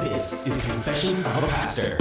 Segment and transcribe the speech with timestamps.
[0.00, 1.96] This is Confessions of a Pastor.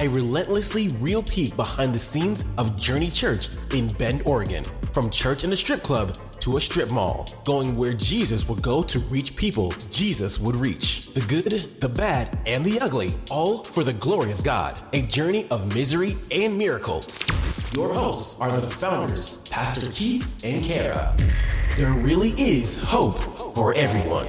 [0.00, 4.64] A relentlessly real peek behind the scenes of Journey Church in Bend, Oregon.
[4.92, 8.82] From church in a strip club to a strip mall, going where Jesus would go
[8.82, 10.99] to reach people Jesus would reach.
[11.12, 14.78] The good, the bad, and the ugly, all for the glory of God.
[14.92, 17.26] A journey of misery and miracles.
[17.74, 21.16] Your hosts are the founders, Pastor Keith and Kara.
[21.76, 23.18] There really is hope
[23.54, 24.28] for everyone.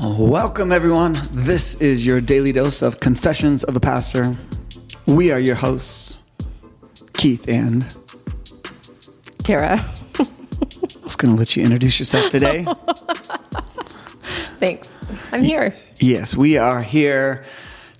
[0.00, 1.18] Uh, welcome, everyone.
[1.32, 4.32] This is your daily dose of Confessions of a Pastor.
[5.06, 6.18] We are your hosts,
[7.14, 7.84] Keith and.
[9.42, 9.84] Kara.
[10.20, 10.26] I
[11.02, 12.64] was going to let you introduce yourself today.
[14.64, 14.96] Thanks.
[15.30, 15.74] I'm here.
[15.98, 17.44] yes, we are here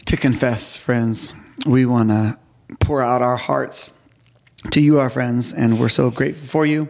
[0.07, 1.31] to confess, friends.
[1.67, 2.39] We want to
[2.81, 3.93] pour out our hearts
[4.71, 6.89] to you, our friends, and we're so grateful for you.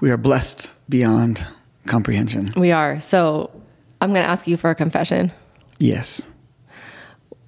[0.00, 1.46] We are blessed beyond
[1.86, 2.48] comprehension.
[2.56, 2.98] We are.
[2.98, 3.52] So
[4.00, 5.30] I'm going to ask you for a confession.
[5.78, 6.26] Yes.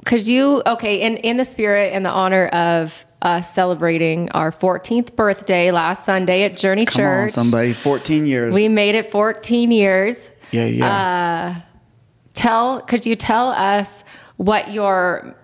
[0.05, 5.17] Could you, okay, in, in the spirit and the honor of us celebrating our 14th
[5.17, 7.23] birthday last Sunday at Journey Come Church.
[7.25, 7.73] on, somebody.
[7.73, 8.55] 14 years.
[8.55, 10.29] We made it 14 years.
[10.53, 11.55] yeah, yeah.
[11.57, 11.61] Uh,
[12.35, 14.05] Tell, could you tell us
[14.37, 15.35] what your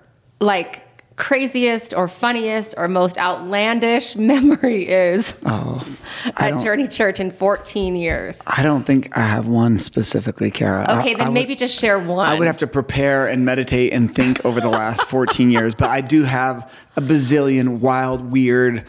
[0.41, 0.85] like
[1.17, 5.87] craziest or funniest or most outlandish memory is oh,
[6.39, 8.41] at Journey Church in 14 years?
[8.47, 10.83] I don't think I have one specifically, Kara.
[11.01, 12.27] Okay, I then would- maybe just share one.
[12.27, 15.91] I would have to prepare and meditate and think over the last 14 years, but
[15.91, 18.85] I do have a bazillion wild, weird,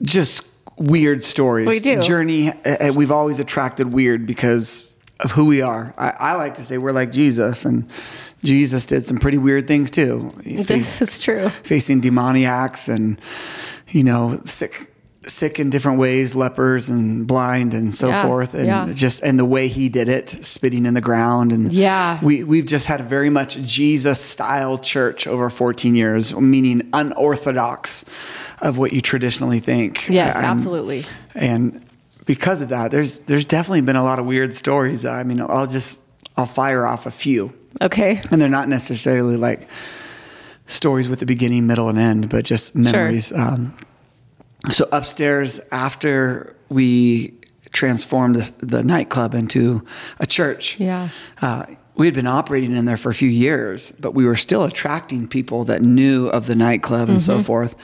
[0.00, 1.68] just weird stories.
[1.68, 2.00] We do.
[2.00, 5.94] Journey, uh, we've always attracted weird because of who we are.
[5.98, 7.88] I, I like to say we're like Jesus, and
[8.42, 10.30] Jesus did some pretty weird things too.
[10.44, 11.48] This is true.
[11.48, 13.20] facing demoniacs and,
[13.88, 14.86] you know, sick.
[15.26, 18.90] Sick in different ways, lepers and blind and so Yeah, forth, and yeah.
[18.94, 22.18] just and the way he did it, spitting in the ground, and Yeah.
[22.24, 28.06] we we've just had a very much Jesus style church over 14 years, meaning unorthodox
[28.62, 30.08] of what you traditionally think.
[30.08, 31.04] Yes, Um, absolutely.
[31.34, 31.82] And
[32.26, 35.04] because of that, there's there's definitely been a lot of weird stories.
[35.04, 36.00] I mean, I'll just
[36.36, 38.20] I'll fire off a few, Okay.
[38.30, 39.68] and they're not necessarily like
[40.66, 43.32] stories with the beginning, middle, and end, but just memories.
[43.32, 43.76] Um,
[44.70, 47.34] so upstairs, after we
[47.72, 49.84] transformed this, the nightclub into
[50.20, 51.08] a church, Yeah.
[51.42, 51.64] uh,
[51.96, 55.26] we had been operating in there for a few years, but we were still attracting
[55.28, 57.74] people that knew of the nightclub and so forth.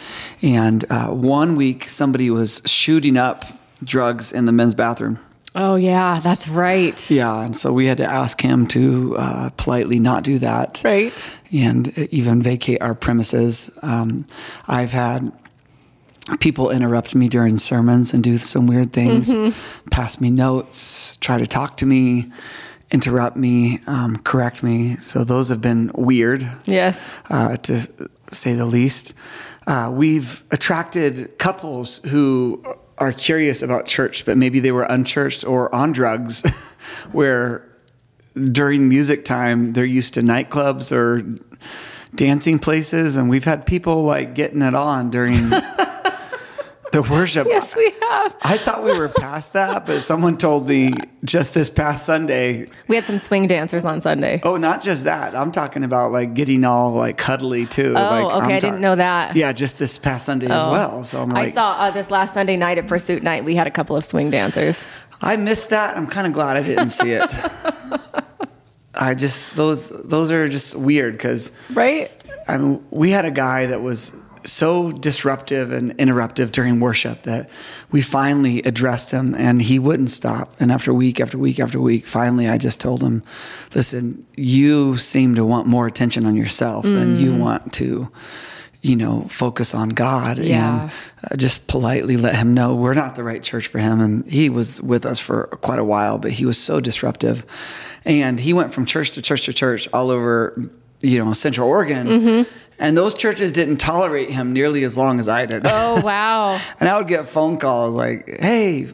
[0.43, 3.45] And uh, one week, somebody was shooting up
[3.83, 5.19] drugs in the men's bathroom.
[5.55, 7.11] Oh yeah, that's right.
[7.11, 11.31] Yeah, and so we had to ask him to uh, politely not do that Right.
[11.51, 13.77] and even vacate our premises.
[13.83, 14.27] Um,
[14.69, 15.33] I've had
[16.41, 19.35] people interrupt me during sermons and do some weird things,
[19.91, 22.27] pass me notes, try to talk to me,
[22.91, 24.97] interrupt me, um, correct me.
[24.97, 27.09] So those have been weird, Yes.
[27.31, 27.81] uh, to
[28.31, 29.15] say the least.
[29.67, 32.63] Uh, we've attracted couples who
[32.99, 36.43] are curious about church, but maybe they were unchurched or on drugs,
[37.13, 37.69] where
[38.35, 41.23] during music time they're used to nightclubs or
[42.15, 45.51] dancing places, and we've had people like getting it on during
[46.97, 47.47] the worship.
[47.47, 48.35] Yes, we have.
[48.43, 52.97] I thought we were past that, but someone told me just this past Sunday We
[52.97, 54.41] had some swing dancers on Sunday.
[54.43, 55.35] Oh, not just that.
[55.37, 57.91] I'm talking about like getting all like cuddly too.
[57.91, 58.35] Oh, like, okay.
[58.47, 59.37] I'm I didn't know that.
[59.37, 60.71] Yeah, just this past Sunday as Oh.
[60.73, 61.05] well.
[61.05, 63.45] So I'm I saw uh, this last Sunday night at Pursuit Night.
[63.45, 64.83] We had a couple of swing dancers.
[65.21, 65.97] I missed that.
[65.99, 67.33] I'm kind of glad I didn't see it.
[68.95, 72.11] I just those those are just weird because Right.
[72.49, 74.15] I mean we had a guy that was
[74.47, 77.51] so disruptive and interruptive during worship that
[77.91, 80.55] we finally addressed him and he wouldn't stop.
[80.61, 83.23] And after week after week after week, finally I just told him,
[83.75, 88.09] listen, you seem to want more attention on yourself than you want to,
[88.83, 90.83] you know, focus on God Yeah.
[90.83, 90.91] and
[91.31, 94.01] uh, just politely let him know we're not the right church for him.
[94.01, 97.45] And he was with us for quite a while, but he was so disruptive.
[98.05, 100.71] And he went from church to church to church all over,
[101.01, 102.47] you know, Central Oregon.
[102.79, 105.63] And those churches didn't tolerate him nearly as long as I did.
[105.65, 106.61] Oh wow.
[106.79, 108.89] and I would get phone calls like, "Hey,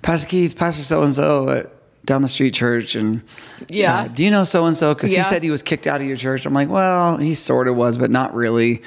[0.00, 1.70] Pastor Keith, Pastor so and so at
[2.06, 3.20] down the street church, and
[3.68, 4.00] Yeah.
[4.00, 4.94] uh, do you know so and so?
[4.94, 5.18] Because Yeah.
[5.18, 6.46] he said he was kicked out of your church.
[6.46, 8.80] I'm like, well, he sort of was, but not really.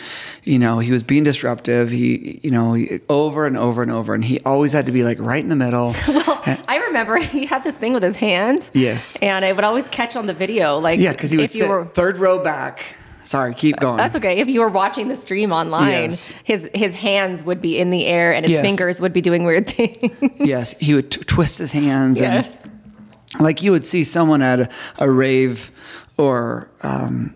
[0.44, 1.91] You know, he was being disruptive.
[1.91, 5.03] He, you know, he, over and over and over, and he always had to be
[5.03, 5.94] like right in the middle.
[6.07, 6.57] I
[6.94, 8.69] remember he had this thing with his hands.
[8.74, 9.18] Yes.
[9.22, 11.86] And I would always catch on the video, like Yeah, because he would sit were
[11.86, 12.95] third row back,
[13.25, 13.95] Sorry, keep going.
[13.98, 14.40] That's okay.
[14.40, 16.36] If you were watching the stream online, Yes.
[16.44, 18.62] his his hands would be in the air and his Yes.
[18.66, 20.12] fingers would be doing weird things.
[20.40, 22.62] yes, he would t- twist his hands yes.
[22.63, 24.69] and like you would see someone at a,
[25.00, 25.72] a rave
[26.18, 27.34] or um,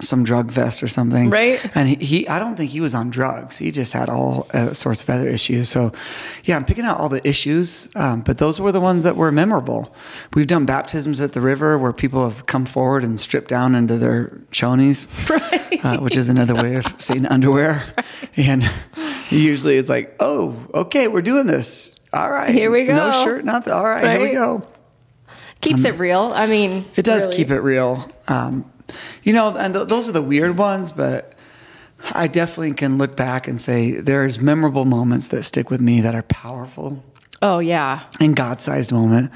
[0.00, 1.58] some drug fest or something, Right.
[1.74, 3.56] And he, he, I don't think he was on drugs.
[3.56, 5.70] He just had all uh, sorts of other issues.
[5.70, 5.90] So,
[6.44, 9.32] yeah, I'm picking out all the issues, um, but those were the ones that were
[9.32, 9.94] memorable.
[10.34, 13.96] We've done baptisms at the river where people have come forward and stripped down into
[13.96, 15.84] their chonies, Right.
[15.84, 17.84] uh, which is another way of saying underwear.
[18.36, 18.68] And
[19.30, 21.94] usually it's like, oh, okay, we're doing this.
[22.12, 22.50] All right.
[22.54, 22.94] Here we go.
[22.94, 23.72] No shirt, nothing.
[23.72, 24.66] All right, here we go.
[25.62, 26.32] Keeps it real.
[26.34, 27.36] I mean, It does really.
[27.38, 28.10] keep it real.
[28.28, 28.70] Um,
[29.22, 31.34] you know, and th- those are the weird ones, but
[32.14, 36.14] I definitely can look back and say there's memorable moments that stick with me that
[36.14, 37.02] are powerful.
[37.42, 38.04] Oh yeah.
[38.18, 39.30] And God-sized moment,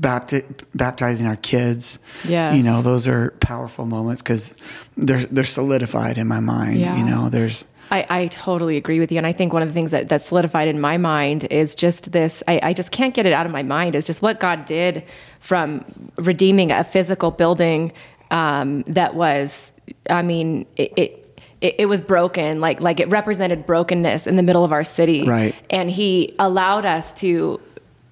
[0.00, 0.44] bapti-
[0.74, 1.98] baptizing our kids.
[2.24, 4.54] Yeah, you know, those are powerful moments because
[4.96, 6.80] they're they're solidified in my mind.
[6.80, 6.96] Yeah.
[6.96, 9.18] You know, there's I, I totally agree with you.
[9.18, 12.10] And I think one of the things that, that solidified in my mind is just
[12.10, 14.64] this I, I just can't get it out of my mind is just what God
[14.64, 15.04] did
[15.40, 15.84] from
[16.16, 17.92] redeeming a physical building
[18.32, 19.70] um, that was,
[20.10, 21.18] I mean, it, it
[21.60, 25.22] it, it was broken, like like it represented brokenness in the middle of our city,
[25.28, 25.54] Right.
[25.70, 27.60] And He allowed us to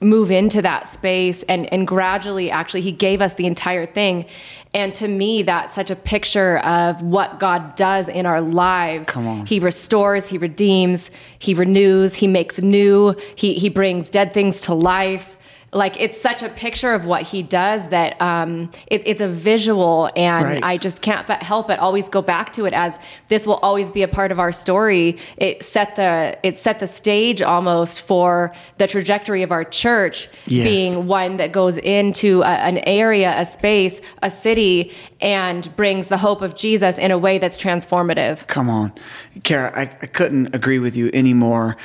[0.01, 4.25] move into that space and and gradually actually he gave us the entire thing
[4.73, 9.27] and to me that's such a picture of what god does in our lives Come
[9.29, 9.45] on.
[9.45, 14.73] he restores he redeems he renews he makes new he he brings dead things to
[14.73, 15.37] life
[15.73, 20.11] like it's such a picture of what he does that um, it, it's a visual
[20.17, 20.63] and Right.
[20.65, 23.89] i just can't but help but always go back to it as this will always
[23.91, 28.53] be a part of our story it set the it set the stage almost for
[28.79, 30.65] the trajectory of our church Yes.
[30.67, 36.17] being one that goes into a, an area a space a city and brings the
[36.17, 38.93] hope of jesus in a way that's transformative Come on.
[39.45, 41.77] Kara, I, I couldn't agree with you anymore.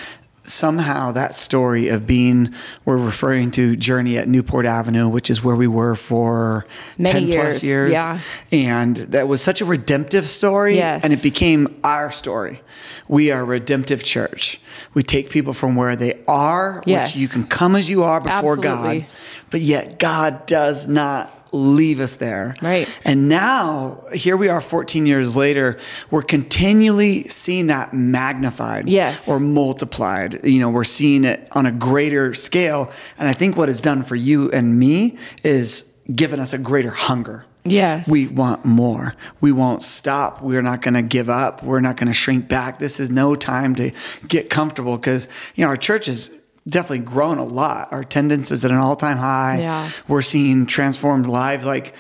[0.47, 2.53] Somehow that story of being,
[2.85, 6.65] we're referring to Journey at Newport Avenue, which is where we were for
[6.97, 7.91] Many 10 plus years, years.
[7.93, 8.19] yeah.
[8.51, 10.75] And that was such a redemptive story.
[10.75, 11.03] Yes.
[11.03, 12.61] And it became our story.
[13.07, 14.59] We are a redemptive church.
[14.93, 17.09] We take people from where they are, Yes.
[17.13, 18.99] which you can come as you are before Absolutely.
[19.01, 19.07] God.
[19.51, 22.55] But yet God does not leave us there.
[22.61, 22.87] Right.
[23.05, 25.77] And now, here we are 14 years later,
[26.11, 29.27] we're continually seeing that magnified Yes.
[29.27, 30.41] or multiplied.
[30.43, 32.91] You know, we're seeing it on a greater scale.
[33.17, 36.91] And I think what it's done for you and me is given us a greater
[36.91, 37.45] hunger.
[37.67, 38.07] Yes.
[38.07, 39.15] We want more.
[39.41, 40.43] We won't stop.
[40.43, 41.63] We're not going to give up.
[41.63, 42.77] We're not going to shrink back.
[42.77, 43.91] This is no time to
[44.27, 46.29] get comfortable because, you know, our church has
[46.67, 47.91] definitely grown a lot.
[47.91, 49.59] Our attendance is at an all time high.
[49.59, 49.89] Yeah.
[50.07, 51.93] We're seeing transformed lives like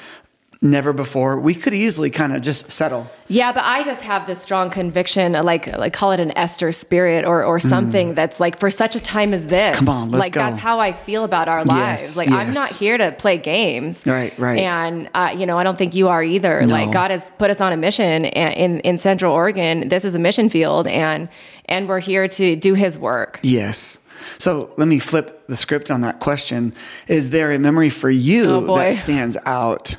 [0.61, 1.39] never before.
[1.39, 3.07] We could easily kind of just settle.
[3.27, 7.25] Yeah, but I just have this strong conviction, like like call it an Esther spirit
[7.25, 9.75] or or something that's like for such a time as this.
[9.75, 9.79] Mm.
[9.79, 10.41] Come on, let's like go.
[10.41, 12.01] that's how I feel about our lives.
[12.01, 14.05] Yes, like I'm not here to play games.
[14.05, 14.59] Right, right.
[14.59, 16.61] And uh, you know, I don't think you are either.
[16.61, 16.73] No.
[16.73, 19.89] Like God has put us on a mission in in Central Oregon.
[19.89, 21.29] This is a mission field, and
[21.65, 23.39] and we're here to do His work.
[23.41, 23.99] Yes.
[24.37, 26.73] So let me flip the script on that question.
[27.07, 29.95] Is there a memory for you Oh, that stands out?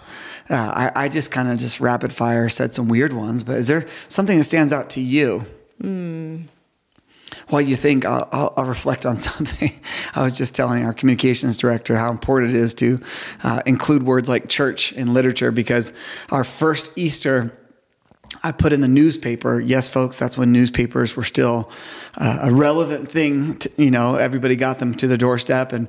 [0.48, 3.66] Uh, I, I just kind of just rapid fire said some weird ones, but is
[3.66, 5.44] there something that stands out to you?
[7.48, 9.70] While you think, I'll, I'll, I'll reflect on something.
[10.14, 13.00] I was just telling our communications director how important it is to
[13.42, 15.92] uh, include words like church in literature because
[16.30, 17.56] our first Easter
[18.42, 19.60] I put in the newspaper.
[19.60, 21.70] Yes, folks, that's when newspapers were still
[22.16, 23.58] uh, a relevant thing.
[23.58, 25.88] To, you know, everybody got them to their doorstep, and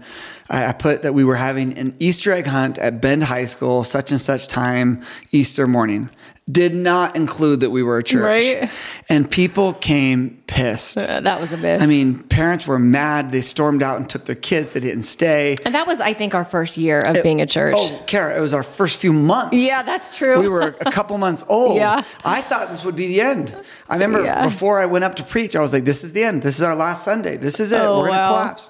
[0.49, 3.83] I, I put that we were having an Easter egg hunt at Bend High School,
[3.83, 5.01] such and such time,
[5.31, 6.09] Easter morning.
[6.49, 8.69] Did not include that we were a church, Right.
[9.09, 10.97] and people came pissed.
[10.97, 11.81] Uh, that was a miss.
[11.81, 13.31] I mean, parents were mad.
[13.31, 14.71] They stormed out and took their kids.
[14.71, 15.57] They didn't stay.
[15.65, 17.75] and that was, I think, our first year of being a church.
[17.77, 19.57] Oh, Kara, it was our first few months.
[19.57, 20.39] Yeah, that's true.
[20.39, 21.75] We were a couple months old.
[21.75, 22.01] Yeah.
[22.23, 23.53] I thought this would be the end.
[23.89, 24.43] I remember Yeah.
[24.45, 26.43] before I went up to preach, I was like, this is the end.
[26.43, 27.35] This is our last Sunday.
[27.35, 27.81] This is it.
[27.81, 28.29] Oh, we're going to wow.
[28.29, 28.69] collapse.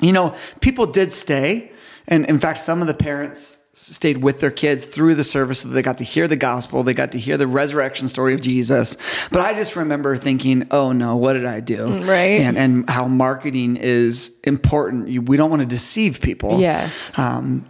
[0.00, 1.72] You know, people did stay.
[2.06, 5.68] And in fact, some of the parents stayed with their kids through the service so
[5.68, 6.82] that they got to hear the gospel.
[6.82, 8.96] They got to hear the resurrection story of Jesus.
[9.30, 11.86] But I just remember thinking, oh no, what did I do?
[11.86, 12.40] Mm, right.
[12.40, 15.28] And, and how marketing is important.
[15.28, 16.60] We don't want to deceive people.
[16.60, 17.10] Yes.
[17.18, 17.66] Um,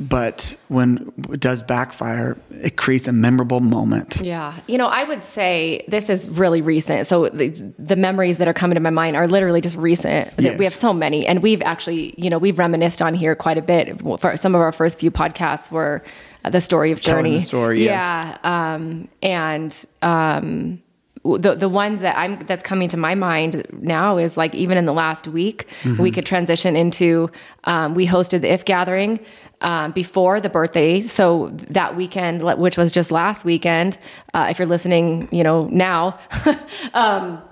[0.00, 4.20] but when it does backfire, it creates a memorable moment.
[4.22, 4.54] Yeah.
[4.66, 7.06] You know, I would say this is really recent.
[7.06, 10.32] So the, the memories that are coming to my mind are literally just recent.
[10.38, 10.58] Yes.
[10.58, 11.26] We have so many.
[11.26, 14.00] And we've actually, you know, we've reminisced on here quite a bit.
[14.20, 16.02] For some of our first few podcasts were
[16.44, 17.36] uh, the story of Telling Journey.
[17.36, 18.02] the story, yes.
[18.02, 18.38] Yeah,
[18.74, 20.82] um, and um,
[21.24, 24.84] the the ones that I'm that's coming to my mind now is like even in
[24.84, 26.02] the last week Mm-hmm.
[26.02, 27.30] we could transition into
[27.64, 29.20] um, we hosted the if gathering
[29.64, 33.98] um, before the birthday so that weekend which was just last weekend
[34.34, 36.18] uh, if you're listening you know now
[36.94, 37.42] um,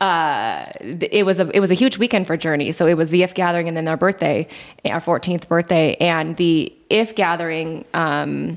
[0.00, 2.72] uh, it was a it was a huge weekend for Journey.
[2.72, 4.48] So it was the If Gathering and then their birthday,
[4.86, 8.56] our 14th birthday, and the If Gathering um,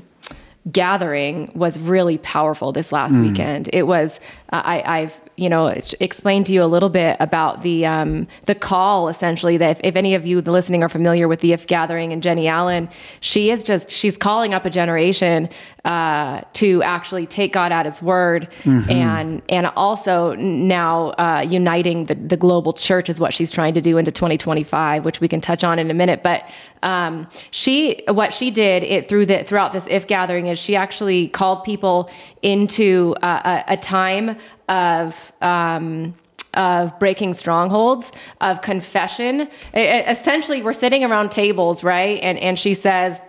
[0.70, 3.68] gathering was really powerful this last weekend.
[3.72, 4.18] It was
[4.50, 5.66] uh, I, I've you know
[6.00, 9.96] explain to you a little bit about the um, the call essentially that if, if
[9.96, 12.88] any of you the listening are familiar with the If Gathering and Jennie Allen,
[13.20, 15.48] she is just she's calling up a generation
[15.84, 18.48] uh, to actually take God at His word
[18.90, 23.80] and and also now uh, uniting the, the global church is what she's trying to
[23.80, 26.22] do into 2025, which we can touch on in a minute.
[26.22, 26.48] But
[26.82, 31.28] um, she what she did it through the throughout this if gathering is she actually
[31.28, 32.10] called people
[32.42, 34.36] into uh, a, a time
[34.68, 36.14] of um,
[36.54, 39.48] of breaking strongholds, of confession.
[39.76, 42.20] E- essentially, we're sitting around tables, right?
[42.22, 43.20] And and she says,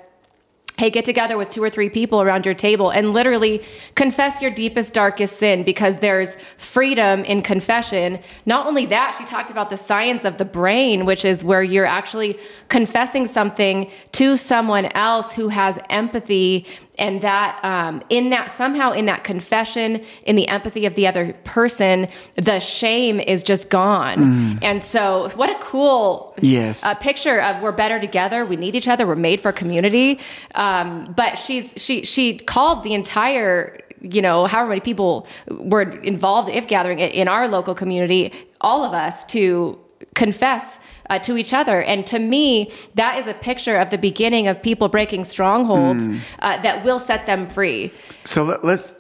[0.78, 3.64] hey, get together with two or three people around your table and literally
[3.96, 8.20] confess your deepest, darkest sin because there's freedom in confession.
[8.46, 11.86] Not only that, she talked about the science of the brain, which is where you're
[11.86, 12.38] actually
[12.68, 16.66] confessing something to someone else who has empathy.
[16.98, 21.34] And that um, in that somehow in that confession, in the empathy of the other
[21.44, 24.60] person, the shame is just gone.
[24.62, 26.86] And so, what a cool Yes.
[26.86, 28.46] uh, picture of we're better together.
[28.46, 29.06] We need each other.
[29.06, 30.20] We're made for community.
[30.56, 36.50] Um, but she's she she called the entire you know however many people were involved
[36.50, 39.78] if gathering in our local community, all of us to
[40.14, 40.78] confess.
[41.08, 44.60] Uh, to each other, and to me, that is a picture of the beginning of
[44.62, 46.04] people breaking strongholds
[46.40, 47.94] uh, that will set them free.
[48.24, 48.96] So let, let's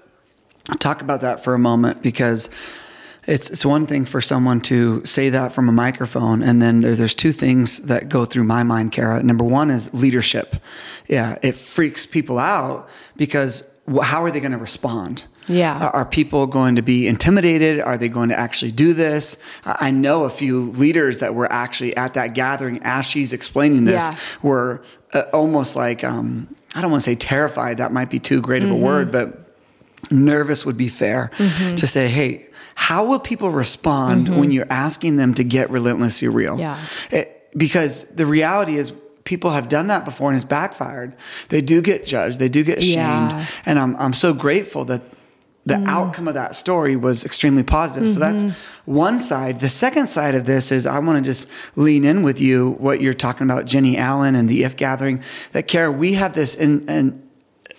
[0.79, 2.49] talk about that for a moment because
[3.27, 6.95] it's it's one thing for someone to say that from a microphone, and then there,
[6.95, 9.21] there's two things that go through my mind, Kara.
[9.23, 10.55] Number one is leadership.
[11.07, 13.63] Yeah, it freaks people out because
[14.03, 15.25] how are they going to respond?
[15.47, 15.77] Yeah.
[15.87, 17.79] Are, are people going to be intimidated?
[17.79, 19.37] Are they going to actually do this?
[19.65, 24.03] I know a few leaders that were actually at that gathering as she's explaining this
[24.09, 24.17] Yeah.
[24.41, 24.83] were
[25.13, 27.77] uh, almost like um, I don't want to say terrified.
[27.77, 29.41] That might be too great of a word, but
[30.11, 31.31] nervous would be fair
[31.77, 36.59] to say, hey, how will people respond when you're asking them to get relentlessly real?
[36.59, 36.77] Yeah.
[37.11, 38.91] It- because the reality is,
[39.23, 41.15] people have done that before and it's backfired.
[41.49, 43.31] They do get judged, they do get shamed.
[43.31, 43.45] Yeah.
[43.65, 45.01] And I'm, I'm so grateful that
[45.65, 45.87] the mm.
[45.87, 48.09] outcome of that story was extremely positive.
[48.09, 48.91] So that's mm-hmm.
[48.91, 49.59] one side.
[49.59, 53.01] The second side of this is I want to just lean in with you what
[53.01, 55.23] you're talking about, Jennie Allen and the If Gathering.
[55.53, 57.27] That Kara, we have this in, in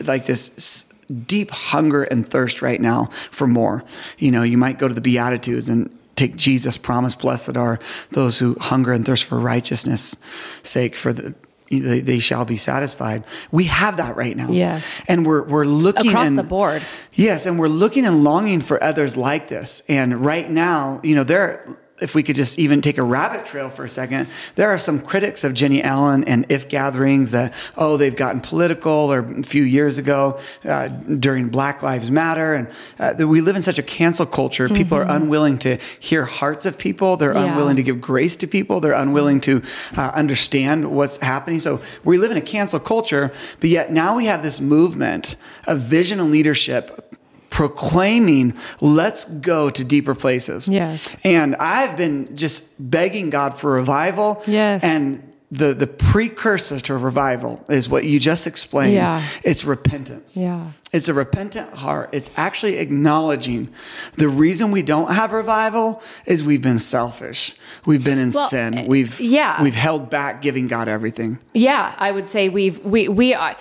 [0.04, 0.92] like this s-
[1.26, 3.84] deep hunger and thirst right now for more.
[4.18, 7.78] You know, you might go to the Beatitudes and take Jesus' promise, blessed are
[8.10, 10.16] those who hunger and thirst for righteousness
[10.62, 11.34] sake, for the
[11.70, 13.24] they, they shall be satisfied.
[13.50, 14.50] We have that right now.
[14.50, 14.84] Yes.
[15.08, 16.82] And we're we're looking Across and- the board.
[17.12, 19.82] Yes, and we're looking and longing for others like this.
[19.88, 21.66] And right now, you know, there
[22.00, 25.00] if we could just even take a rabbit trail for a second, there are some
[25.00, 29.62] critics of Jennie Allen and if gatherings that, oh, they've gotten political or a few
[29.62, 32.54] years ago uh, during Black Lives Matter.
[32.54, 34.68] And uh, we live in such a cancel culture.
[34.68, 37.16] People are unwilling to hear hearts of people.
[37.16, 37.50] They're Yeah.
[37.50, 38.80] unwilling to give grace to people.
[38.80, 39.62] They're unwilling to
[39.96, 41.60] uh, understand what's happening.
[41.60, 45.36] So we live in a cancel culture, but yet now we have this movement
[45.66, 47.14] of vision and leadership
[47.50, 50.68] proclaiming, let's go to deeper places.
[50.68, 51.16] Yes.
[51.24, 54.42] And I've been just begging God for revival.
[54.46, 54.82] Yes.
[54.82, 58.94] And the, the precursor to revival is what you just explained.
[58.94, 59.22] Yeah.
[59.44, 60.36] It's repentance.
[60.36, 60.72] Yeah.
[60.92, 62.10] It's a repentant heart.
[62.12, 63.68] It's actually acknowledging
[64.14, 67.54] the reason we don't have revival is we've been selfish.
[67.84, 68.78] We've been in Well, sin.
[68.78, 69.62] Eh, we've yeah.
[69.62, 71.38] we've held back giving God everything.
[71.54, 73.56] Yeah, I would say we've we we are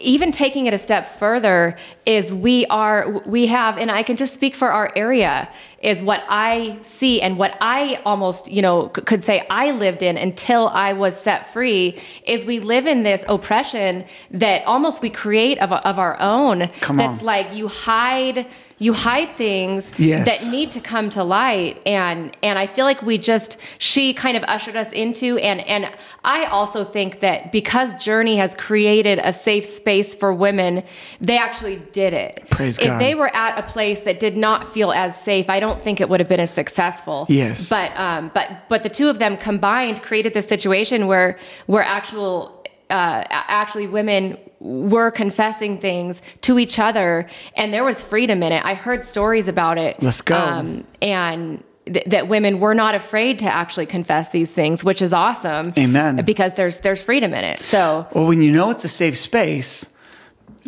[0.00, 4.34] even taking it a step further is we are we have and I can just
[4.34, 5.48] speak for our area
[5.82, 10.02] is what I see and what I almost you know c- could say I lived
[10.02, 15.10] in until I was set free is we live in this oppression that almost we
[15.10, 17.24] create of, of our own Come that's on.
[17.24, 18.46] like you hide
[18.82, 20.26] you hide things Yes.
[20.44, 24.36] that need to come to light and and I feel like we just she kind
[24.36, 25.88] of ushered us into and and
[26.24, 30.82] I also think that because Journey has created a safe space for women
[31.20, 32.84] they actually did it Praise God.
[32.84, 33.00] if God.
[33.00, 36.08] they were at a place that did not feel as safe I don't think it
[36.08, 37.70] would have been as successful Yes.
[37.70, 42.61] but um but but the two of them combined created this situation where where actual
[42.92, 48.64] uh, actually women were confessing things to each other, and there was freedom in it.
[48.64, 49.96] I heard stories about it.
[49.98, 50.84] Um, Let's go.
[51.00, 55.72] and th- that women were not afraid to actually confess these things, which is awesome.
[55.78, 56.24] Amen.
[56.24, 57.58] Because there's there's freedom in it.
[57.60, 59.91] So Well, when you know it's a safe space,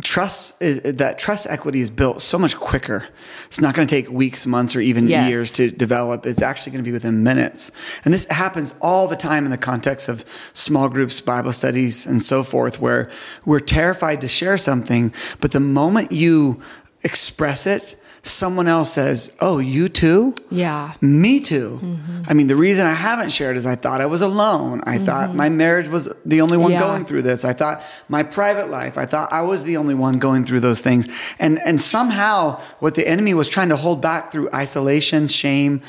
[0.02, 3.06] trust is that trust equity is built so much quicker.
[3.46, 5.28] It's not going to take weeks, months, or even Yes.
[5.28, 6.26] years to develop.
[6.26, 7.70] It's actually going to be within minutes.
[8.04, 12.20] And this happens all the time in the context of small groups, Bible studies, and
[12.20, 13.10] so forth, where
[13.44, 16.60] we're terrified to share something, but the moment you
[17.04, 20.94] express it, someone else says, "Oh, you too." yeah.
[21.00, 21.78] Me too.
[21.82, 22.22] Mm-hmm.
[22.26, 24.80] I mean, the reason I haven't shared is I thought I was alone.
[24.86, 25.36] I thought mm-hmm.
[25.36, 26.80] my marriage was the only one Yeah.
[26.80, 27.44] going through this.
[27.44, 30.80] I thought my private life, I thought I was the only one going through those
[30.80, 31.06] things.
[31.38, 35.82] And and somehow what the enemy was trying to hold back through isolation, shame,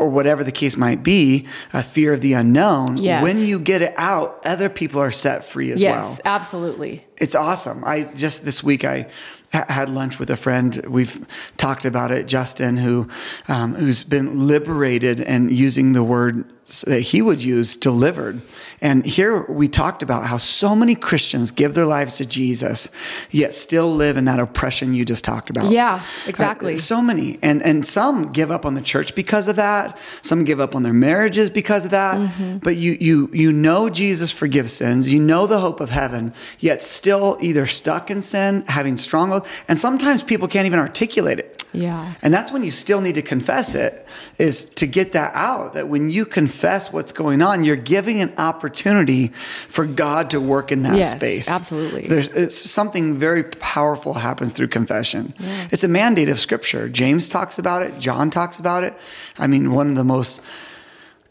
[0.00, 3.22] or whatever the case might be, a fear of the unknown, Yes.
[3.22, 7.04] when you get it out, other people are set free as Yes, well absolutely.
[7.18, 7.82] it's awesome.
[7.84, 9.06] I just this week I
[9.52, 10.84] had lunch with a friend.
[10.88, 13.08] We've talked about it, Justin, who
[13.48, 16.44] um, who's been liberated and using the word
[16.86, 18.40] that he would use, delivered.
[18.80, 22.90] And here we talked about how so many Christians give their lives to Jesus,
[23.30, 25.70] yet still live in that oppression you just talked about.
[25.70, 26.74] Yeah, exactly.
[26.74, 29.98] Uh, so many, and and some give up on the church because of that.
[30.22, 32.16] Some give up on their marriages because of that.
[32.18, 32.58] Mm-hmm.
[32.58, 35.12] But you you you know Jesus forgives sins.
[35.12, 39.78] You know the hope of heaven, yet still either stuck in sin, having stronghold, and
[39.78, 41.64] sometimes people can't even articulate it.
[41.72, 42.12] Yeah.
[42.22, 44.06] And that's when you still need to confess it,
[44.38, 45.72] is to get that out.
[45.72, 46.51] That when you confess
[46.92, 51.48] what's going on, you're giving an opportunity for God to work in that Yes, space.
[51.50, 52.02] absolutely.
[52.02, 55.34] There's it's something very powerful happens through confession.
[55.70, 56.88] It's a mandate of Scripture.
[56.88, 57.98] James talks about it.
[57.98, 58.94] John talks about it.
[59.38, 60.42] I mean, one of the most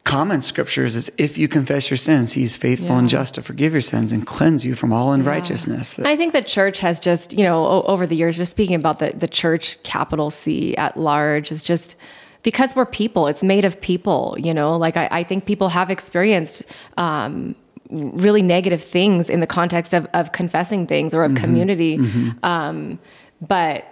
[0.03, 3.71] common scriptures is if you confess your sins, he is faithful and just to forgive
[3.71, 5.99] your sins and cleanse you from all unrighteousness.
[5.99, 9.13] I think the church has just, you know, over the years, just speaking about the,
[9.15, 11.95] the church, capital C at large, is just
[12.43, 15.89] because we're people, it's made of people, you know, like I, I think people have
[15.89, 16.63] experienced
[16.97, 17.55] um,
[17.89, 21.99] really negative things in the context of, of confessing things or of community.
[22.43, 22.99] Um,
[23.41, 23.85] but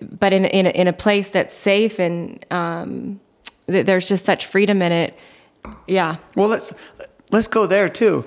[0.00, 3.20] but in, in, a, in a place that's safe and um,
[3.66, 5.18] th- there's just such freedom in it.
[5.86, 6.16] Yeah.
[6.36, 6.72] Well, let's
[7.30, 8.24] let's go there too,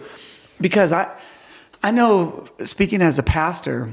[0.60, 1.18] because I
[1.82, 3.90] I know speaking as a pastor,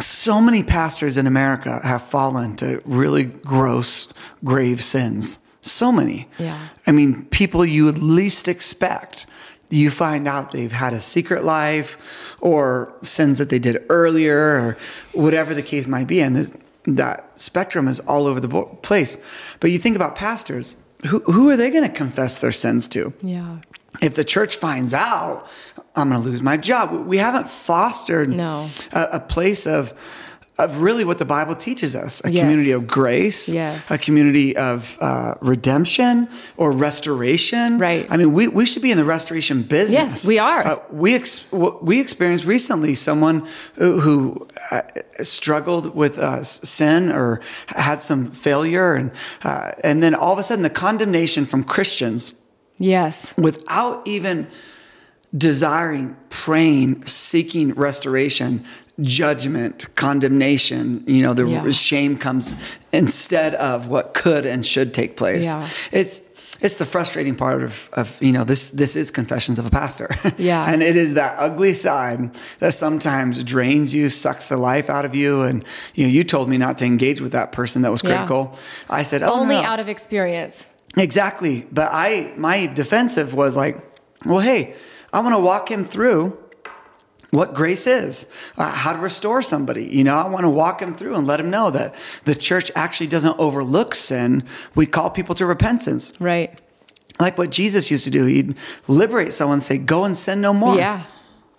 [0.00, 4.12] so many pastors in America have fallen to really gross,
[4.44, 5.38] grave sins.
[5.62, 6.28] So many.
[6.38, 6.58] Yeah.
[6.86, 9.26] I mean, people you would least expect.
[9.70, 14.76] You find out they've had a secret life or sins that they did earlier or
[15.12, 16.20] whatever the case might be.
[16.20, 16.54] And this,
[16.84, 19.16] that spectrum is all over the bo- place.
[19.60, 20.76] But you think about pastors,
[21.06, 23.12] who, who are they going to confess their sins to?
[23.22, 23.58] Yeah.
[24.02, 25.48] if the church finds out,
[25.96, 27.06] I'm going to lose my job.
[27.06, 28.68] We haven't fostered No.
[28.92, 29.92] a, a place of
[30.56, 32.42] of really what the Bible teaches us: a Yes.
[32.42, 33.90] community of grace, Yes.
[33.90, 37.78] a community of uh, redemption or restoration.
[37.78, 38.06] Right.
[38.08, 39.92] I mean, we, we should be in the restoration business.
[40.22, 40.64] Yes, we are.
[40.64, 41.44] Uh, we ex-
[41.82, 43.46] we experienced recently someone
[43.78, 44.82] who, who uh,
[45.24, 49.10] struggled with uh, sin or had some failure, and
[49.42, 52.32] uh, and then all of a sudden the condemnation from Christians
[52.78, 53.34] Yes.
[53.36, 54.46] without even
[55.36, 58.64] desiring, praying, seeking restoration,
[59.00, 61.70] judgment, condemnation, you know, the Yeah.
[61.70, 62.54] shame comes
[62.92, 65.46] instead of what could and should take place.
[65.46, 65.68] Yeah.
[65.92, 66.22] It's
[66.60, 70.08] it's the frustrating part of, of you know this this is confessions of a pastor
[70.38, 70.64] Yeah.
[70.72, 75.14] and it is that ugly side that sometimes drains you sucks the life out of
[75.14, 78.02] you and you know you told me not to engage with that person that was
[78.02, 78.10] Yeah.
[78.10, 78.56] critical
[78.88, 79.62] i said oh Only no.
[79.62, 80.64] out of experience.
[80.96, 81.66] Exactly.
[81.72, 83.76] But I, my defensive was like,
[84.24, 84.74] well, hey,
[85.14, 86.36] I want to walk him through
[87.30, 89.84] what grace is, uh, how to restore somebody.
[89.84, 92.70] You know, I want to walk him through and let him know that the church
[92.74, 94.44] actually doesn't overlook sin.
[94.74, 96.12] We call people to repentance.
[96.20, 96.60] Right.
[97.20, 98.24] Like what Jesus used to do.
[98.26, 98.56] He'd
[98.88, 100.76] liberate someone and say, go and sin no more.
[100.76, 101.04] Yeah,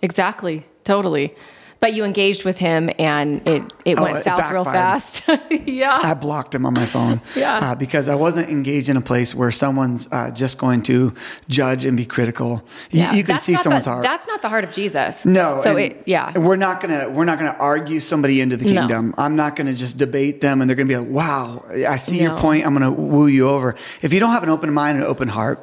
[0.02, 0.66] exactly.
[0.84, 1.34] Totally.
[1.78, 5.22] But you engaged with him and it, it Oh, went it south real fast.
[5.50, 5.98] yeah.
[6.02, 7.58] I blocked him on my phone Yeah.
[7.58, 11.14] uh, because I wasn't engaged in a place where someone's uh, just going to
[11.48, 12.64] judge and be critical.
[12.90, 13.12] You, yeah.
[13.12, 14.02] you can That's see someone's the, heart.
[14.04, 15.24] That's not the heart of Jesus.
[15.24, 15.60] No.
[15.62, 16.36] So it, yeah.
[16.36, 18.80] We're not gonna we're not gonna argue somebody into the No.
[18.80, 19.14] kingdom.
[19.18, 22.36] I'm not gonna just debate them and they're gonna be like, wow, I see your
[22.38, 22.66] point.
[22.66, 23.74] I'm gonna woo you over.
[24.02, 25.62] If you don't have an open mind and an open heart,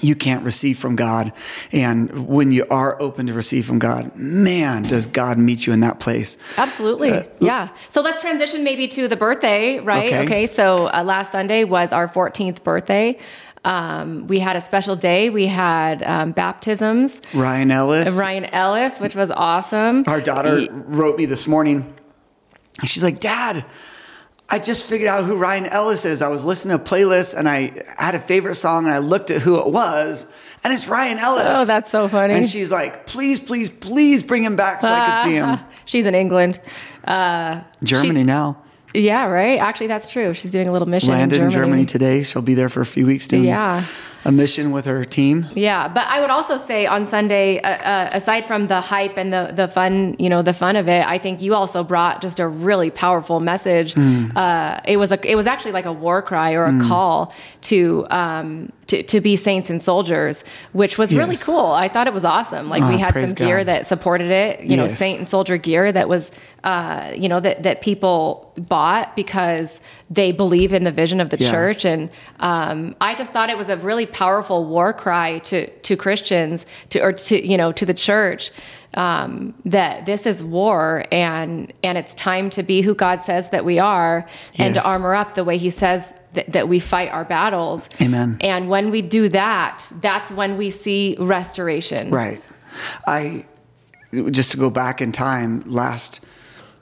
[0.00, 1.32] you can't receive from God.
[1.70, 5.80] And when you are open to receive from God, man, does God meet you in
[5.80, 6.38] that place.
[6.56, 7.28] Absolutely.
[7.40, 7.68] yeah.
[7.88, 10.06] So let's transition maybe to the birthday, right?
[10.12, 10.24] Okay.
[10.24, 10.46] Okay.
[10.46, 13.18] so uh, last Sunday was our 14th birthday.
[13.64, 15.30] Um, we had a special day.
[15.30, 17.20] We had um, baptisms.
[17.34, 18.18] Ryan Ellis.
[18.18, 20.04] Ryan Ellis, which was awesome.
[20.08, 21.92] Our daughter He- wrote me this morning.
[22.80, 23.64] and She's like, Dad,
[24.52, 26.20] I just figured out who Ryan Ellis is.
[26.20, 29.30] I was listening to a playlist and I had a favorite song and I looked
[29.30, 30.26] at who it was,
[30.62, 31.44] and it's Ryan Ellis.
[31.58, 32.34] Oh, that's so funny.
[32.34, 35.58] And she's like, Please, please, please bring him back so I could see him.
[35.86, 36.60] She's in England.
[37.04, 38.58] Uh, Germany She- now.
[38.94, 39.58] Yeah, right.
[39.58, 40.34] Actually, that's true.
[40.34, 41.86] She's doing a little mission Landed in Germany.
[41.86, 42.22] today.
[42.22, 43.84] She'll be there for a few weeks doing Yeah.
[44.24, 45.46] A mission with her team.
[45.54, 49.32] Yeah, but I would also say on Sunday, uh, uh, aside from the hype and
[49.32, 52.38] the the fun, you know, the fun of it, I think you also brought just
[52.40, 53.96] a really powerful message.
[53.96, 58.06] Uh, it was a, it was actually like a war cry or a call to
[58.10, 61.66] um, to to be saints and soldiers, which was really cool.
[61.84, 62.68] I thought it was awesome.
[62.68, 63.66] Like we Ah, had some gear God.
[63.70, 66.30] that supported it, you know, saint and soldier gear that was,
[66.64, 71.38] uh, you know, that that people bought because they believe in the vision of the
[71.38, 71.50] Yeah.
[71.50, 75.96] church and um, I just thought it was a really powerful war cry to to
[75.96, 78.50] Christians to or to you know to the church
[78.94, 83.64] um, that this is war and and it's time to be who God says that
[83.64, 84.26] we are
[84.58, 84.84] and Yes.
[84.84, 87.88] to armor up the way He says that, that we fight our battles.
[88.00, 88.38] Amen.
[88.40, 92.10] And when we do that, that's when we see restoration.
[92.10, 92.42] Right.
[93.06, 93.46] I
[94.30, 96.24] just to go back in time last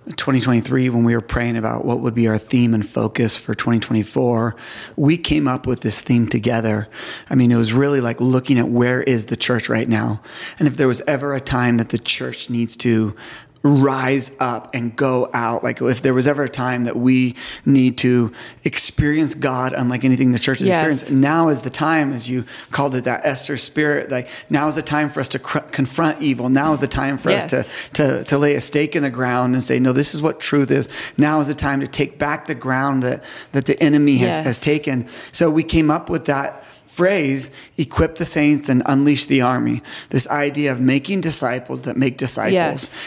[0.07, 4.57] 2023 when we were praying about what would be our theme and focus for 2024
[4.97, 6.89] we came up with this theme together
[7.29, 10.21] i mean it was really like looking at where is the church right now
[10.59, 13.15] and if there was ever a time that the church needs to
[13.63, 15.63] rise up and go out.
[15.63, 17.35] Like if there was ever a time that we
[17.67, 18.33] need to
[18.65, 20.83] experience god unlike anything the church has Yes.
[21.03, 24.11] experienced now is the time as you called it that esther spirit.
[24.11, 26.49] Like now is the time for us to cr- confront evil.
[26.49, 29.53] Now is the time for us to, to to lay a stake in the ground
[29.55, 30.89] and say no this is what truth is.
[31.19, 34.47] Now is the time to take back the ground that that the enemy has, Yes.
[34.47, 35.07] has taken.
[35.33, 40.27] So we came up with that phrase equip the saints and unleash the army this
[40.29, 42.53] idea of making disciples that make disciples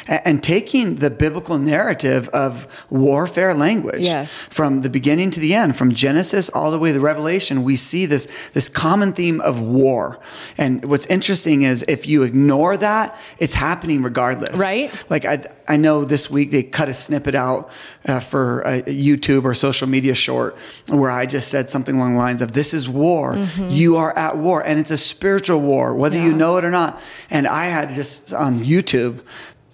[0.07, 0.21] Yes.
[0.25, 4.31] and taking the biblical narrative of warfare language Yes.
[4.49, 8.05] from the beginning to the end, from Genesis all the way to Revelation, we see
[8.05, 10.19] this this common theme of war.
[10.57, 13.07] And what's interesting is if you ignore that,
[13.39, 14.57] it's happening regardless.
[14.59, 14.89] Right.
[15.09, 17.69] Like I I know this week they cut a snippet out
[18.05, 20.57] uh, for a YouTube or social media short
[20.89, 23.37] where I just said something along the lines of "This is war.
[23.69, 26.37] You are at war, and it's a spiritual war, whether you Mm-hmm.
[26.37, 29.21] Know it or not." And I had just on YouTube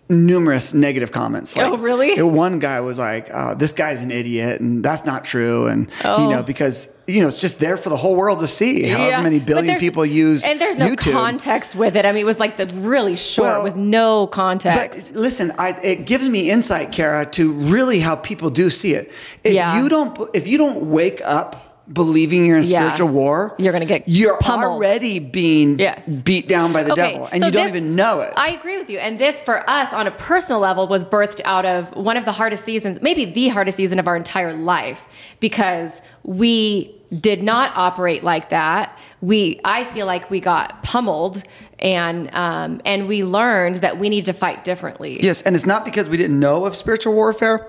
[0.09, 1.55] numerous negative comments.
[1.57, 2.21] Oh, really?
[2.21, 5.67] one guy was like, oh, "This guy's an idiot," and that's not true.
[5.67, 6.29] And you Oh.
[6.29, 8.83] know, because you know, it's just there for the whole world to see.
[8.83, 11.11] However Yeah, many billion people use and there's no YouTube.
[11.11, 12.05] context with it.
[12.05, 15.13] I mean, it was like the really short Well, with no context.
[15.13, 19.11] But listen, I, it gives me insight, Kara, to really how people do see it.
[19.43, 19.81] If Yeah.
[19.81, 22.81] you don't, if you don't wake up believing you're in Yeah.
[22.91, 24.73] spiritual war, You're gonna get you're pummeled.
[24.73, 26.05] already being Yes.
[26.07, 28.31] beat down by the devil, and so you don't this- even know it.
[28.37, 28.99] I agree with you.
[28.99, 32.31] And this, for us, on a personal level, was birthed out of one of the
[32.31, 35.01] hardest seasons, maybe the hardest season of our entire life,
[35.39, 35.91] because
[36.23, 38.95] we did not operate like that.
[39.21, 41.41] We, I feel like we got pummeled,
[41.79, 45.19] and um, and we learned that we need to fight differently.
[45.23, 47.65] Yes, and it's not because we didn't know of spiritual warfare.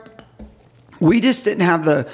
[1.01, 2.07] We just didn't have the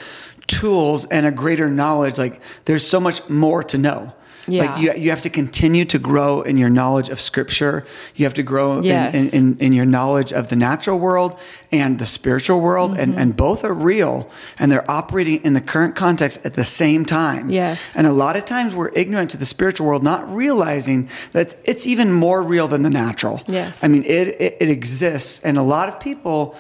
[0.47, 2.19] tools and a greater knowledge.
[2.19, 4.13] Like there's so much more to know.
[4.49, 4.67] Yeah.
[4.67, 7.85] Like you, you have to continue to grow in your knowledge of scripture.
[8.15, 9.15] You have to grow Yes.
[9.15, 11.39] in, in, in, your knowledge of the natural world
[11.73, 12.93] and the spiritual world.
[12.93, 13.01] Mm-hmm.
[13.01, 17.05] And, and both are real and they're operating in the current context at the same
[17.05, 17.51] time.
[17.51, 17.83] Yes.
[17.95, 21.57] And a lot of times we're ignorant to the spiritual world, not realizing that it's,
[21.65, 23.43] it's even more real than the natural.
[23.47, 23.83] Yes.
[23.83, 25.41] I mean, it, it, it exists.
[25.41, 26.55] And a lot of people,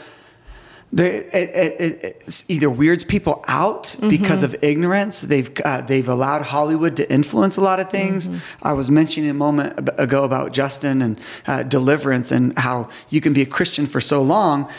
[0.92, 5.20] they, it, it, either weirds people out because of ignorance.
[5.20, 8.30] They've uh, they've allowed Hollywood to influence a lot of things.
[8.62, 13.32] I was mentioning a moment ago about Justin and uh, deliverance and how you can
[13.32, 14.70] be a Christian for so long.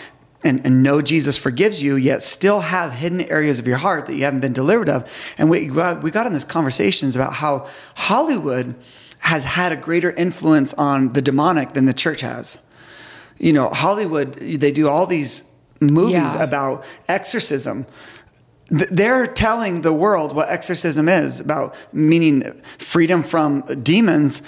[0.43, 4.15] And, and know Jesus forgives you, yet still have hidden areas of your heart that
[4.15, 5.11] you haven't been delivered of.
[5.39, 8.75] And we got, we got in this conversations about how Hollywood
[9.17, 12.59] has had a greater influence on the demonic than the church has
[13.39, 15.43] you know, Hollywood, they do all these
[15.79, 16.43] movies Yeah.
[16.43, 17.85] about exorcism
[18.69, 22.43] they're telling the world what exorcism is about, meaning
[22.79, 24.41] freedom from demons,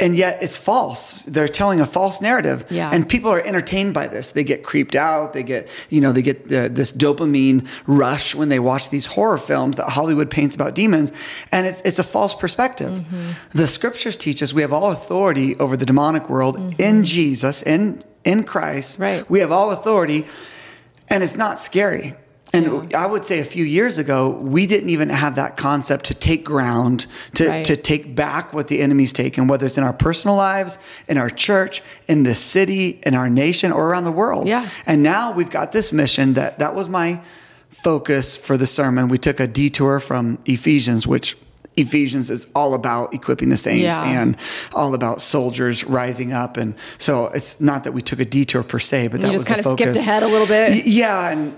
[0.00, 1.24] and yet it's false.
[1.24, 2.88] They're telling a false narrative, Yeah.
[2.90, 4.30] and people are entertained by this.
[4.30, 5.34] They get creeped out.
[5.34, 9.36] They get, you know, they get the, this dopamine rush when they watch these horror
[9.36, 11.12] films that Hollywood paints about demons,
[11.52, 12.90] and it's it's a false perspective.
[12.90, 13.30] Mm-hmm.
[13.52, 18.02] The scriptures teach us we have all authority over the demonic world in Jesus, in
[18.24, 18.98] in Christ.
[18.98, 19.28] Right.
[19.28, 20.26] We have all authority,
[21.10, 22.14] and it's not scary.
[22.54, 26.14] And I would say a few years ago, we didn't even have that concept to
[26.14, 27.64] take ground, to, Right.
[27.66, 31.28] to take back what the enemy's taken, whether it's in our personal lives, in our
[31.28, 34.48] church, in the city, in our nation, or around the world.
[34.48, 34.66] Yeah.
[34.86, 37.20] And now we've got this mission that that was my
[37.68, 39.08] focus for the sermon.
[39.08, 41.36] We took a detour from Ephesians, which
[41.78, 44.20] Ephesians is all about equipping the saints Yeah.
[44.22, 44.36] and
[44.74, 46.56] all about soldiers rising up.
[46.56, 49.42] And so it's not that we took a detour per se, but that You was
[49.42, 49.96] just kind the of focus.
[50.00, 50.70] skipped ahead a little bit.
[50.70, 51.54] Y- Yeah, and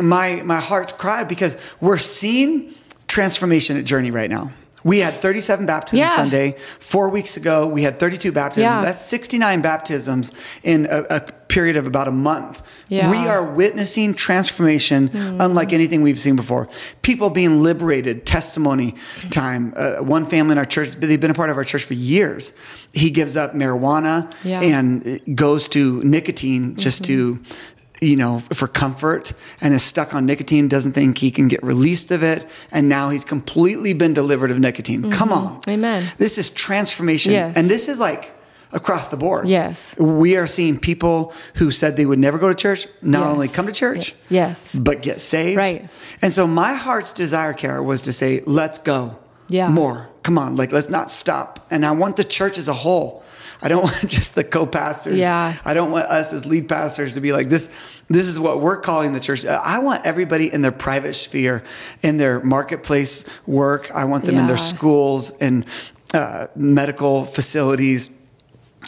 [0.00, 2.72] my my heart's cry because we're seeing
[3.08, 4.50] transformation at Journey right now.
[4.84, 6.10] We had 37 baptisms Yeah.
[6.10, 6.56] Sunday.
[6.78, 8.62] Four weeks ago, we had 32 baptisms.
[8.62, 8.82] Yeah.
[8.82, 12.62] That's 69 baptisms in a, a period of about a month.
[12.88, 13.10] Yeah.
[13.10, 15.40] We are witnessing transformation hmm.
[15.40, 16.68] unlike anything we've seen before.
[17.02, 18.94] People being liberated, testimony
[19.30, 19.72] time.
[19.76, 22.52] Uh, one family in our church, they've been a part of our church for years.
[22.92, 24.60] He gives up marijuana Yeah.
[24.60, 27.73] and uh, goes to nicotine just to mm-hmm.
[28.04, 32.10] You know, for comfort and is stuck on nicotine, doesn't think he can get released
[32.10, 32.46] of it.
[32.70, 35.02] And now he's completely been delivered of nicotine.
[35.02, 35.10] Mm-hmm.
[35.12, 35.60] Come on.
[35.68, 36.04] Amen.
[36.18, 37.32] This is transformation.
[37.32, 37.56] Yes.
[37.56, 38.32] And this is like
[38.72, 39.48] across the board.
[39.48, 39.96] Yes.
[39.98, 43.28] We are seeing people who said they would never go to church, not Yes.
[43.28, 44.70] only come to church, Yes.
[44.74, 45.56] but get saved.
[45.56, 45.88] Right.
[46.22, 49.16] And so my heart's desire, Kara, was to say, let's go.
[49.48, 49.68] Yeah.
[49.68, 50.08] More.
[50.22, 50.56] Come on.
[50.56, 51.66] Like, let's not stop.
[51.70, 53.22] And I want the church as a whole.
[53.64, 55.18] I don't want just the co-pastors.
[55.18, 55.56] Yeah.
[55.64, 57.74] I don't want us as lead pastors to be like this.
[58.08, 59.44] This is what we're calling the church.
[59.46, 61.64] I want everybody in their private sphere,
[62.02, 63.90] in their marketplace work.
[63.90, 65.64] I want them in their schools and
[66.12, 68.10] uh, medical facilities.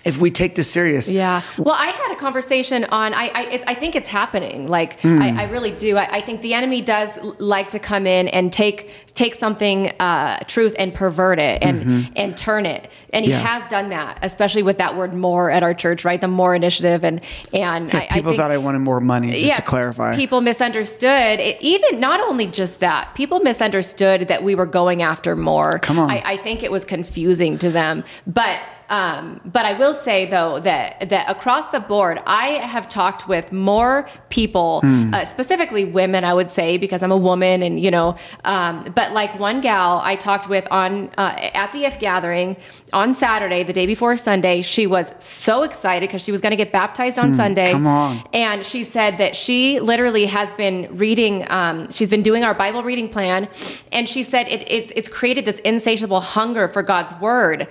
[0.07, 1.43] If we take this serious, Yeah.
[1.59, 3.13] Well, I had a conversation on.
[3.13, 4.67] I I, it, I think it's happening.
[4.69, 5.21] Like Hmm.
[5.21, 5.97] I, I really do.
[5.97, 10.39] I, I think the enemy does like to come in and take take something uh,
[10.47, 12.89] truth and pervert it and and turn it.
[13.13, 13.45] And he Mm-hmm.
[13.45, 13.59] Yeah.
[13.61, 16.21] has done that, especially with that word "more" at our church, right?
[16.21, 17.21] The more initiative and
[17.53, 19.33] and I, I people think, thought I wanted more money.
[19.37, 21.41] Just to clarify, People misunderstood.
[21.41, 25.79] It, even not only just that, people misunderstood that we were going after more.
[25.81, 26.11] Come on.
[26.11, 28.05] I, I think it was confusing to them.
[28.27, 33.29] But um, but I will say though that that across the board, I have talked
[33.29, 35.13] with more people, Hmm.
[35.15, 36.25] uh, specifically women.
[36.25, 38.17] I would say because I'm a woman, and you know.
[38.45, 42.57] Um, but like one gal I talked with on uh, at the If gathering
[42.93, 46.57] on Saturday, the day before Sunday, she was so excited because she was going to
[46.57, 47.67] get baptized on Sunday.
[47.67, 47.73] Hmm.
[47.73, 48.23] come on.
[48.33, 52.83] And she said that she literally has been reading, um, she's been doing our Bible
[52.83, 53.49] reading plan,
[53.93, 57.67] and she said it, it's, it's created this insatiable hunger for God's word.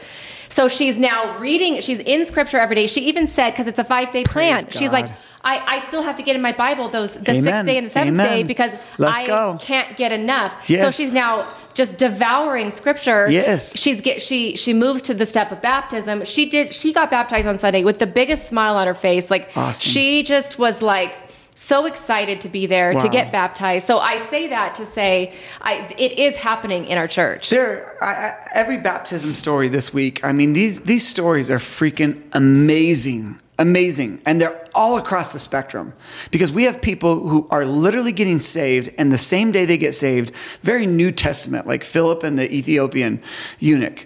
[0.50, 2.88] So she's now reading, she's in scripture every day.
[2.88, 5.10] She even said, because it's a five day plan, she's like,
[5.44, 7.44] I, I still have to get in my Bible those the Amen.
[7.44, 8.38] sixth day and the seventh Amen.
[8.38, 9.58] day because Let's I go.
[9.62, 10.66] can't get enough.
[10.68, 13.30] So she's now just devouring scripture.
[13.30, 13.78] Yes.
[13.80, 16.26] She's get she she moves to the step of baptism.
[16.26, 19.30] She did she got baptized on Sunday with the biggest smile on her face.
[19.30, 19.88] Like Awesome.
[19.92, 21.14] she just was like
[21.56, 23.88] so excited to be there to get baptized.
[23.88, 27.50] So I say that to say I, it is happening in our church.
[27.50, 30.24] There, I, I, every baptism story this week.
[30.24, 35.94] I mean, these these stories are freaking amazing, amazing, and they're all across the spectrum
[36.30, 39.96] because we have people who are literally getting saved, and the same day they get
[39.96, 43.22] saved, very New Testament, like Philip and the Ethiopian
[43.60, 44.06] eunuch,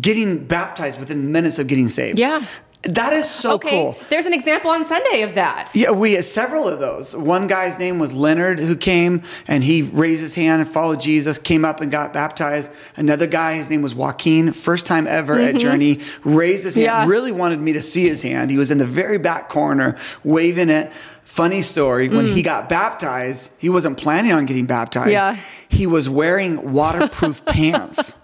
[0.00, 2.18] getting baptized within minutes of getting saved.
[2.18, 2.44] Yeah.
[2.82, 3.96] That is so okay, cool.
[4.08, 5.70] there's an example on Sunday of that.
[5.74, 7.14] Yeah, we had several of those.
[7.14, 11.38] One guy's name was Leonard who came and he raised his hand and followed Jesus,
[11.38, 12.70] came up and got baptized.
[12.96, 17.08] Another guy, his name was Joaquin, first time ever at Journey, raised his hand, Mm-hmm.
[17.10, 17.14] Yeah.
[17.14, 18.50] really wanted me to see his hand.
[18.50, 20.90] He was in the very back corner waving it.
[21.22, 25.10] Funny story, when he got baptized, he wasn't planning on getting baptized.
[25.10, 25.12] Mm.
[25.12, 25.36] Yeah.
[25.68, 28.16] He was wearing waterproof pants.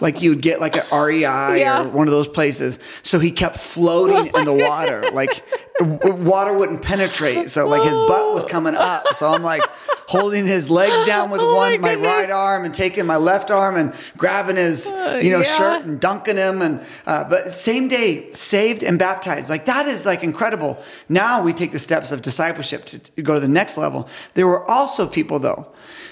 [0.00, 1.20] Like you would get like an REI
[1.60, 1.82] Yeah.
[1.84, 2.78] or one of those places.
[3.02, 5.04] So he kept floating in the water.
[5.14, 5.44] Like
[5.80, 7.50] water wouldn't penetrate.
[7.50, 9.08] So like his butt was coming up.
[9.14, 9.62] So I'm like
[10.06, 13.50] holding his legs down with Oh, one, my my, right arm and taking my left
[13.50, 14.86] arm and grabbing his,
[15.22, 15.42] you know, yeah.
[15.42, 16.62] shirt and dunking him.
[16.62, 19.48] And, uh, but same day saved and baptized.
[19.50, 20.78] Like that is like incredible.
[21.08, 24.08] Now we take the steps of discipleship to, to go to the next level.
[24.34, 25.66] There were also people though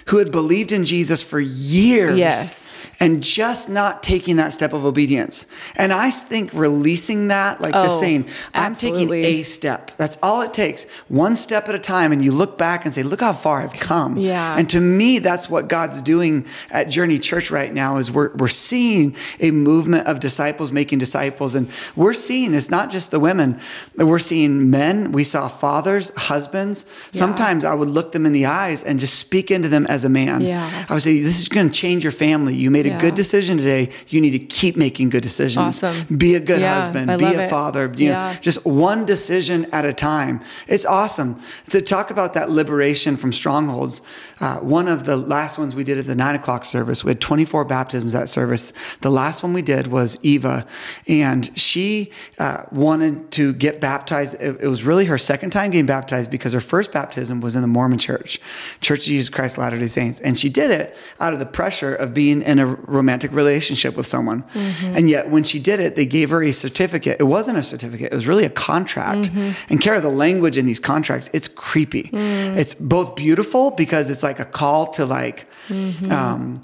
[0.07, 2.53] who had believed in Jesus for years Yes.
[3.01, 5.47] And just not taking that step of obedience.
[5.77, 9.23] And I think releasing that, like Oh, just saying, I'm absolutely.
[9.23, 9.90] taking a step.
[9.97, 10.85] That's all it takes.
[11.09, 12.12] One step at a time.
[12.12, 14.16] And you look back and say, look how far I've come.
[14.18, 14.57] Yeah.
[14.57, 18.49] And to me, that's what God's doing at Journey Church right now is we're, we're
[18.49, 21.55] seeing a movement of disciples making disciples.
[21.55, 23.61] And we're seeing, it's not just the women.
[23.97, 25.12] We're seeing men.
[25.12, 26.85] We saw fathers, husbands.
[27.12, 30.09] Sometimes I would look them in the eyes and just speak into them as a
[30.09, 30.40] man.
[30.40, 30.87] Yeah.
[30.88, 32.55] I would say, this is going to change your family.
[32.55, 35.82] You made a a good decision today, you need to keep making good decisions.
[35.82, 36.16] Awesome.
[36.16, 37.50] Be a good Yeah, husband, I be a it.
[37.50, 40.40] father, you know, just one decision at a time.
[40.68, 44.02] It's awesome to talk about that liberation from strongholds.
[44.40, 47.20] Uh, one of the last ones we did at the nine o'clock service, we had
[47.20, 48.72] 24 baptisms that service.
[49.00, 50.66] The last one we did was Eva,
[51.08, 54.35] and she uh, wanted to get baptized.
[54.40, 57.62] It, it was really her second time getting baptized because her first baptism was in
[57.62, 58.40] the Mormon church,
[58.80, 60.20] Church of Jesus Christ Latter day Saints.
[60.20, 64.07] And she did it out of the pressure of being in a romantic relationship with
[64.07, 64.42] someone.
[64.42, 64.96] Mm-hmm.
[64.96, 67.20] And yet, when she did it, they gave her a certificate.
[67.20, 69.31] It wasn't a certificate, it was really a contract.
[69.31, 69.72] Mm-hmm.
[69.72, 72.05] And Kara, the language in these contracts, it's creepy.
[72.05, 72.57] Mm.
[72.57, 76.11] It's both beautiful because it's like a call to like, mm-hmm.
[76.12, 76.61] um,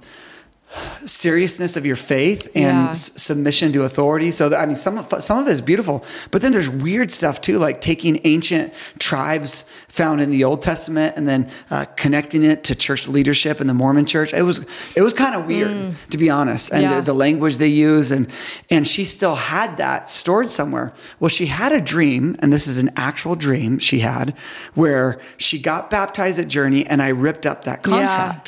[1.04, 2.90] seriousness of your faith and Yeah.
[2.90, 4.30] s- submission to authority.
[4.30, 7.10] So that, I mean, some of some of it is beautiful, but then there's weird
[7.10, 12.42] stuff too, like taking ancient tribes found in the Old Testament and then uh, connecting
[12.42, 14.32] it to church leadership in the Mormon Church.
[14.34, 16.96] It was it was kind of weird to be honest, and Yeah.
[16.96, 18.26] the, the language they use, and
[18.70, 20.92] and she still had that stored somewhere.
[21.20, 24.34] Well, she had a dream, and this is an actual dream she had,
[24.74, 28.40] where she got baptized at Journey, and I ripped up that Yeah.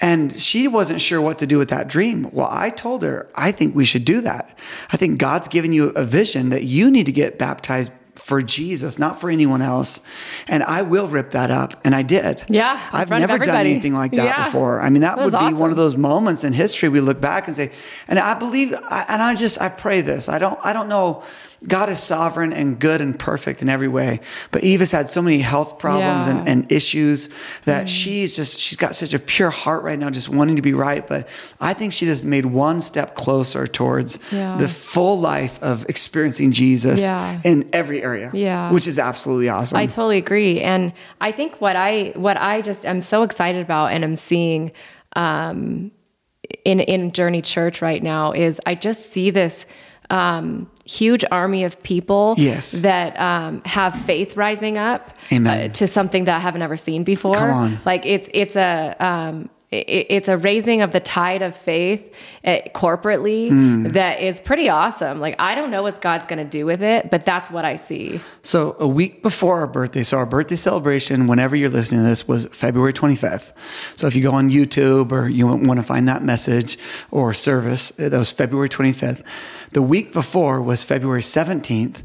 [0.00, 2.28] And she wasn't sure what to do with that dream.
[2.32, 4.56] Well, I told her, I think we should do that.
[4.92, 8.98] I think God's given you a vision that you need to get baptized for Jesus,
[8.98, 10.00] not for anyone else.
[10.48, 11.80] And I will rip that up.
[11.84, 12.44] And I did.
[12.48, 14.44] Yeah, I've never done anything like that Yeah.
[14.44, 14.80] before.
[14.80, 17.46] I mean, that, That would be one of those moments in history we look back
[17.48, 17.70] and say,
[18.06, 20.28] and I believe, and I just, I pray this.
[20.28, 21.22] I don't, I don't know.
[21.66, 24.20] God is sovereign and good and perfect in every way.
[24.52, 26.38] But Eve has had so many health problems Yeah.
[26.38, 27.30] and, and issues
[27.64, 27.88] that Mm.
[27.88, 31.04] she's just, she's got such a pure heart right now, just wanting to be right.
[31.04, 31.28] But
[31.60, 34.56] I think she just made one step closer towards Yeah.
[34.56, 37.40] the full life of experiencing Jesus Yeah.
[37.42, 38.70] in every area, Yeah.
[38.70, 39.78] which is absolutely awesome.
[39.78, 43.92] I totally agree, and I think what I what I just am so excited about,
[43.92, 44.70] and I'm seeing
[45.16, 45.90] um,
[46.64, 49.66] in in Journey Church right now is I just see this
[50.10, 52.82] um, huge army of people Yes.
[52.82, 57.34] that um, have faith rising up uh, to something that I haven't ever seen before.
[57.34, 57.78] Come on.
[57.84, 62.60] Like it's it's a um, it, it's a raising of the tide of faith uh,
[62.74, 63.88] corporately Hmm.
[63.88, 65.20] that is pretty awesome.
[65.20, 67.76] Like I don't know what God's going to do with it, but that's what I
[67.76, 68.18] see.
[68.42, 72.26] So a week before our birthday, so our birthday celebration, whenever you're listening to this,
[72.26, 73.52] was February 25th.
[73.98, 76.78] So if you go on YouTube or you want to find that message
[77.10, 79.22] or service, that was February 25th.
[79.72, 82.02] The week before was February 17th.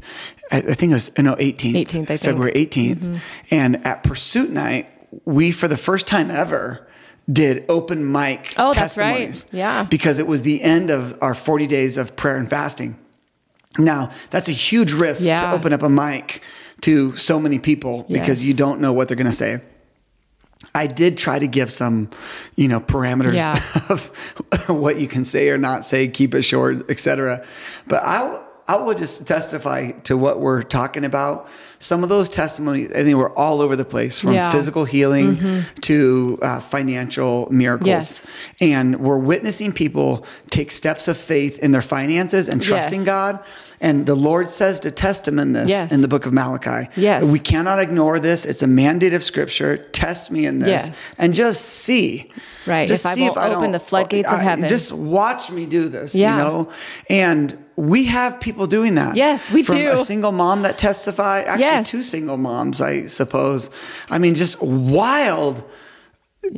[0.52, 1.72] I, I think it was no 18th.
[1.74, 2.08] 18th, I think.
[2.08, 2.16] Mm-hmm.
[2.16, 3.20] February 18th.
[3.50, 4.88] And at Pursuit Night,
[5.24, 6.86] we for the first time ever
[7.30, 9.12] did open mic Oh, that's right.
[9.28, 9.46] testimonies.
[9.52, 9.84] Yeah.
[9.84, 12.98] Because it was the end of our 40 days of prayer and fasting.
[13.78, 16.42] Now, that's a huge risk to open up a mic
[16.82, 19.60] to so many people because you don't know what they're going to say.
[20.74, 22.10] I did try to give some,
[22.56, 23.58] you know, parameters Yeah.
[23.88, 24.06] of
[24.68, 27.44] what you can say or not say, keep it short, etc.
[27.86, 31.48] But I I will just testify to what we're talking about.
[31.80, 34.48] Some of those testimonies, and they were all over the place, from Yeah.
[34.48, 34.56] Mm-hmm.
[34.56, 35.38] physical healing
[35.82, 37.86] to uh, financial miracles.
[37.88, 38.22] Yes.
[38.62, 43.06] And we're witnessing people take steps of faith in their finances and trusting Yes.
[43.06, 43.44] God.
[43.80, 45.92] And the Lord says to test him in this Yes.
[45.92, 46.88] in the book of Malachi.
[46.96, 47.24] Yes.
[47.24, 48.44] We cannot ignore this.
[48.44, 49.76] It's a mandate of scripture.
[49.76, 50.92] Test me in this Yes.
[51.18, 52.30] and just see.
[52.66, 52.88] Right.
[52.88, 54.68] Just see If I see won't open the floodgates of heaven.
[54.68, 56.32] Just watch me do this, Yeah.
[56.32, 56.68] you know?
[57.10, 59.16] And we have people doing that.
[59.16, 59.88] Yes, we From do.
[59.90, 61.88] a single mom that testify, actually Yes.
[61.90, 63.68] two single moms, I suppose.
[64.08, 65.64] I mean, just wild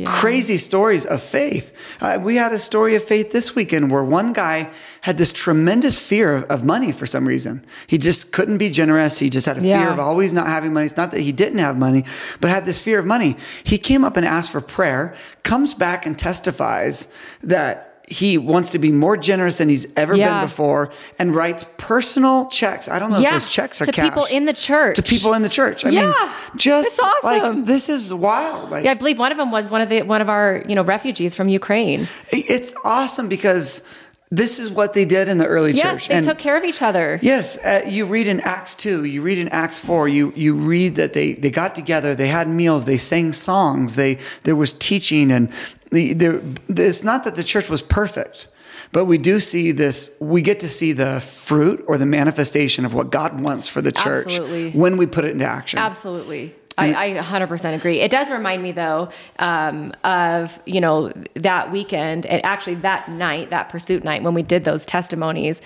[0.05, 1.73] crazy stories of faith.
[2.01, 4.71] Uh, we had a story of faith this weekend where one guy
[5.03, 7.65] had this tremendous fear of, of money for some reason.
[7.87, 9.19] He just couldn't be generous.
[9.19, 10.87] He just had a fear of always not having money.
[10.87, 12.05] It's not that he didn't have money,
[12.41, 13.37] but had this fear of money.
[13.65, 17.09] He came up and asked for prayer, comes back and testifies
[17.43, 20.31] that he wants to be more generous than he's ever Yeah.
[20.41, 22.89] been before and writes personal checks.
[22.89, 24.05] I don't know if Yeah, those checks are to cash.
[24.09, 24.95] people in the church.
[24.97, 25.85] To people in the church.
[25.85, 27.57] I mean, Yeah, just it's awesome.
[27.59, 28.71] like this is wild.
[28.71, 30.75] Like Yeah, I believe one of them was one of the one of our you
[30.77, 32.07] know refugees from Ukraine.
[32.31, 33.83] It's awesome because
[34.31, 36.09] this is what they did in the early Yes, church.
[36.09, 37.19] they took care of each other.
[37.23, 40.97] Yes, uh, you read in Acts 2, you read in Acts 4, you, you read
[40.97, 45.31] that they, they got together, they had meals, they sang songs, they, there was teaching.
[45.31, 45.49] And
[45.93, 48.49] the, there, it's not that the church was perfect,
[48.93, 52.95] but we do see this, we get to see the fruit or the manifestation of
[52.95, 54.71] what God wants for the church Absolutely.
[54.73, 55.79] when we put it into action.
[55.79, 56.55] Absolutely.
[56.79, 58.01] I, I 100% agree.
[58.01, 63.49] It does remind me, though, um, of you know that weekend and actually that night,
[63.49, 65.61] that pursuit night, when we did those testimonies.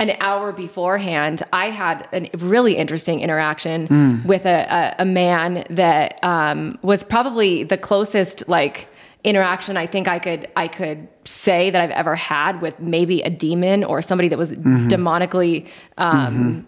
[0.00, 4.22] An hour beforehand, I had a really interesting interaction Hmm.
[4.24, 8.86] with a, a, a man that um, was probably the closest, like
[9.24, 13.30] interaction I think I could I could say that I've ever had with maybe a
[13.30, 14.88] demon or somebody that was Mm-hmm.
[14.88, 15.66] demonically
[15.98, 16.66] um,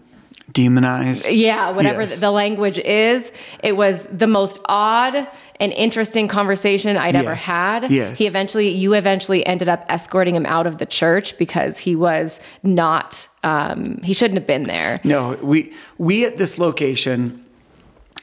[0.51, 1.29] Demonized.
[1.31, 2.19] yeah, whatever Yes.
[2.19, 3.31] the language is.
[3.63, 5.27] It was the most odd
[5.61, 7.89] and interesting conversation I'd ever had.
[7.89, 8.17] Yes.
[8.17, 12.37] He eventually, you eventually ended up escorting him out of the church because he was
[12.63, 14.99] not, um, he shouldn't have been there.
[15.05, 17.45] No, we we at this location,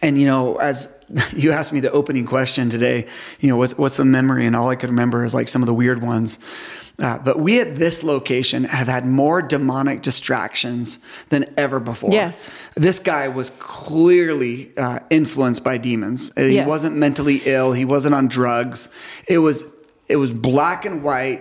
[0.02, 0.88] and you know, as
[1.36, 3.06] you asked me the opening question today,
[3.40, 5.66] you know, what's what's the memory, and all I could remember is like some of
[5.66, 6.38] the weird ones.
[7.00, 12.10] Uh, but we at this location have had more demonic distractions than ever before.
[12.10, 12.50] Yes.
[12.74, 16.32] This guy was clearly uh, influenced by demons.
[16.36, 16.66] Uh, He Yes.
[16.66, 17.72] wasn't mentally ill.
[17.72, 18.88] He wasn't on drugs.
[19.28, 19.64] It was
[20.08, 21.40] it was black and white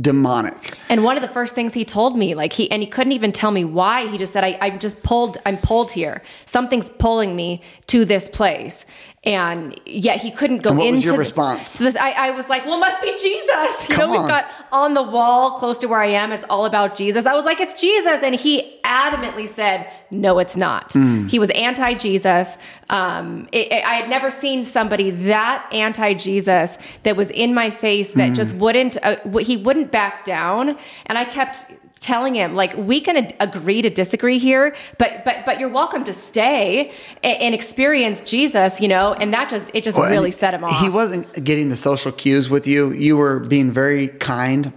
[0.00, 0.76] demonic.
[0.88, 3.32] And one of the first things he told me, like he, and he couldn't even
[3.32, 4.06] tell me why.
[4.08, 6.22] He just said, I, I'm just pulled, I'm pulled here.
[6.46, 8.84] Something's pulling me to this place.
[9.26, 11.66] And yet he couldn't go And what into was your the- response?
[11.66, 13.88] So this, I, I was like, well, must be Jesus.
[13.88, 14.28] You Come know, we've on.
[14.28, 16.30] got on the wall close to where I am.
[16.30, 17.24] It's all about Jesus.
[17.24, 18.20] I was like, it's Jesus.
[18.22, 20.92] And he adamantly said, no, it's not.
[20.92, 21.26] Hmm.
[21.28, 22.56] He was anti-Jesus.
[22.90, 28.12] Um, it, it- I had never seen somebody that anti-Jesus that was in my face
[28.12, 28.34] that Hmm.
[28.34, 30.76] just wouldn't, uh, w- he wouldn't back down.
[31.06, 31.64] And I kept
[32.04, 36.12] telling him like we can agree to disagree here but but but you're welcome to
[36.12, 36.92] stay
[37.22, 40.64] and, and experience jesus you know and that just it just Well, really set him
[40.64, 42.92] off He wasn't getting the social cues with you.
[42.92, 44.72] You were being very kind.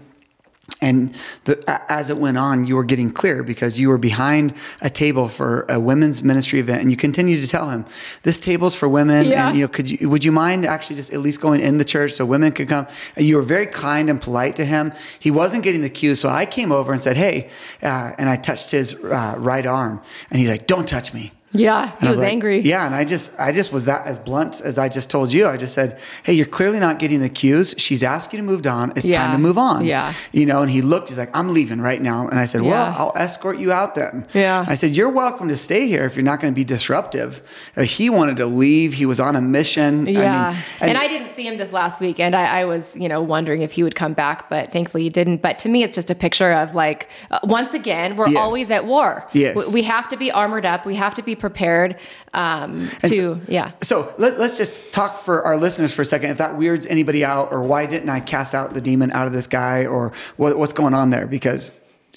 [0.80, 1.16] And
[1.46, 5.28] the, as it went on, you were getting clear because you were behind a table
[5.28, 7.86] for a women's ministry event, and you continued to tell him,
[8.24, 9.48] "This table's for women, Yeah.
[9.48, 11.86] and you know, could you would you mind actually just at least going in the
[11.86, 14.94] church so women could come?" And you were very kind and polite to him.
[15.20, 17.50] He wasn't getting the cue, so I came over and said, "Hey,"
[17.82, 20.00] uh, and I touched his uh, right arm,
[20.30, 23.04] and he's like, "Don't touch me." Yeah he I was, like, angry Yeah, and I
[23.06, 25.48] just I just was that as blunt as I just told you.
[25.48, 27.74] I just said, "Hey, you're clearly not getting the cues.
[27.78, 28.92] She's asked you to move on.
[28.96, 29.22] It's Yeah.
[29.24, 30.12] time to move on." Yeah.
[30.34, 31.10] You know, and he looked.
[31.10, 32.96] He's like, "I'm leaving right now." And I said, "Well, Yeah.
[32.98, 34.66] I'll escort you out then." Yeah.
[34.68, 37.42] I said, "You're welcome to stay here if you're not going to be disruptive."
[37.78, 38.94] Uh, he wanted to leave.
[38.94, 40.06] He was on a mission.
[40.06, 40.50] Yeah.
[40.82, 42.36] I mean, and, I didn't see him this last weekend.
[42.36, 45.42] I, I was, you know, wondering if he would come back, but thankfully he didn't.
[45.42, 48.38] But to me, it's just a picture of like, uh, once again, we're Yes.
[48.38, 49.26] always at war.
[49.32, 49.56] Yes.
[49.74, 50.86] We, we have to be armored up.
[50.86, 51.98] We have to be prepared
[52.34, 53.72] um, to, so- yeah.
[53.82, 56.32] So let, us just talk for our listeners for a second.
[56.32, 59.34] If that weirds anybody out, or why didn't I cast out the demon out of
[59.34, 61.28] this guy, or what, what's going on there?
[61.28, 61.72] Because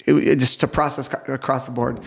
[0.05, 1.99] it, it- just to process across the board,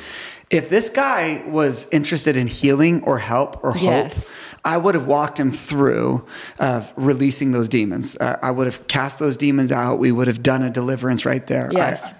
[0.51, 4.31] if this guy was interested in healing or help or hope, Yes.
[4.67, 6.25] I would have walked him through
[6.59, 8.17] uh, releasing those demons.
[8.17, 9.99] Uh, I would have cast those demons out.
[9.99, 11.69] We would have done a deliverance right there.
[11.71, 12.03] Yes.
[12.03, 12.15] I,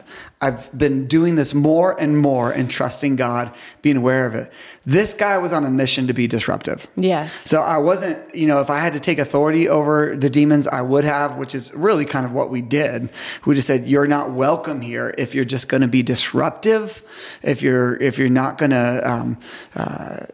[0.45, 4.53] I've been doing this more and more and trusting God, being aware of it.
[4.85, 6.87] This guy was on a mission to be disruptive.
[6.97, 7.33] Yes.
[7.49, 10.83] So I wasn't, you know, if I had to take authority over the demons, I
[10.83, 13.09] would have, which is really kind of what we did.
[13.47, 17.03] We just said, "You're not welcome here if you're just going to be disruptive,
[17.43, 19.39] if you're if you're not going to um,
[19.75, 20.27] uh,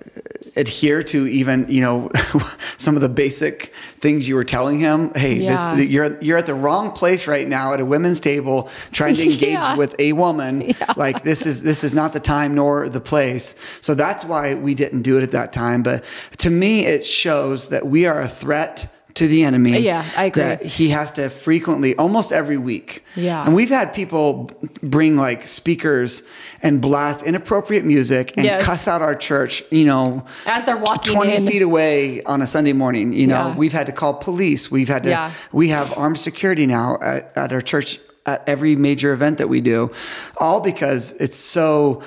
[0.57, 2.11] adhere to even, you know,
[2.79, 5.13] some of the basic things you were telling him.
[5.15, 5.75] Hey, Yeah.
[5.77, 9.23] this you're you're at the wrong place right now at a women's table trying to
[9.31, 9.77] engage Yeah.
[9.77, 10.73] with a woman.
[10.97, 13.55] Like this is this is not the time nor the place.
[13.81, 15.83] So that's why we didn't do it at that time.
[15.83, 16.05] But
[16.39, 19.79] to me, it shows that we are a threat to the enemy.
[19.81, 20.43] Yeah, I agree.
[20.43, 23.05] That he has to frequently, almost every week.
[23.17, 23.45] Yeah.
[23.45, 24.51] And we've had people
[24.83, 26.23] bring like speakers
[26.63, 28.65] and blast inappropriate music and Yes.
[28.65, 29.63] cuss out our church.
[29.71, 31.47] You know, As they're walking 20 in.
[31.47, 33.13] feet away on a Sunday morning.
[33.13, 33.57] You know, Yeah.
[33.57, 34.71] we've had to call police.
[34.71, 35.31] We've had to, Yeah.
[35.53, 39.61] we have armed security now at, at our church at every major event that we
[39.61, 39.91] do,
[40.37, 42.03] all because it's so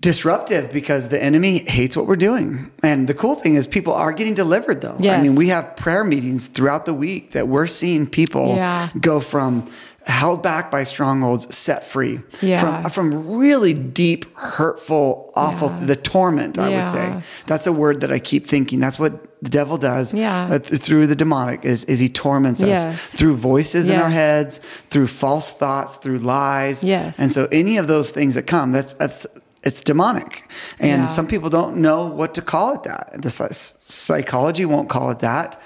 [0.00, 2.70] disruptive because the enemy hates what we're doing.
[2.82, 4.96] And the cool thing is people are getting delivered though.
[5.00, 8.88] I mean, we have prayer meetings throughout the week that we're seeing people Yeah.
[9.00, 9.66] go from
[10.06, 12.60] held back by strongholds set free Yeah.
[12.82, 17.12] from from really deep hurtful awful the torment I would say
[17.46, 18.80] that's a word that I keep thinking.
[18.80, 20.48] That's what the devil does Yeah.
[20.50, 23.00] uh, th- through the demonic is, is he torments us Yes.
[23.18, 26.82] through voices in our heads, through false thoughts, through lies.
[26.82, 27.18] Yes.
[27.18, 29.26] And so any of those things that come, that's, that's
[29.68, 30.32] it's demonic.
[30.80, 31.06] And Yeah.
[31.16, 33.04] some people don't know what to call it that.
[33.22, 35.60] The psychology won't call it that.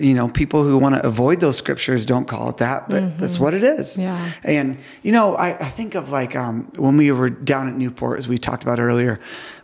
[0.00, 3.38] You know, people who want to avoid those scriptures don't call it that, but that's
[3.38, 3.86] what it is.
[3.96, 4.02] Mm-hmm.
[4.02, 4.30] Yeah.
[4.56, 8.18] And you know, I, I think of like um, when we were down at Newport,
[8.18, 9.20] as we talked about earlier,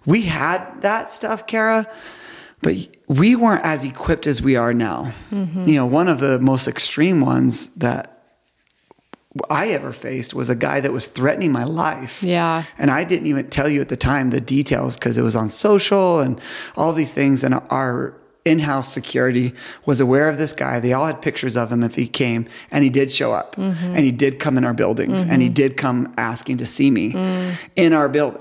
[0.07, 1.85] we had that stuff, Kara,
[2.63, 2.75] but
[3.09, 5.13] we weren't as equipped as we are now.
[5.33, 5.63] Mm-hmm.
[5.69, 8.14] You know, one of the most extreme ones that
[9.51, 12.23] I ever faced was a guy that was threatening my life.
[12.23, 12.63] Yeah.
[12.79, 15.49] And I didn't even tell you at the time the details because it was on
[15.49, 16.41] social and
[16.77, 17.43] all these things.
[17.43, 18.15] And our
[18.45, 19.53] in-house security
[19.87, 20.79] was aware of this guy.
[20.79, 23.87] They all had pictures of him if he came, and he did show up, mm-hmm.
[23.87, 25.55] and he did come in our buildings, and he mm-hmm.
[25.55, 27.69] did come asking to see me mm.
[27.75, 28.41] in our building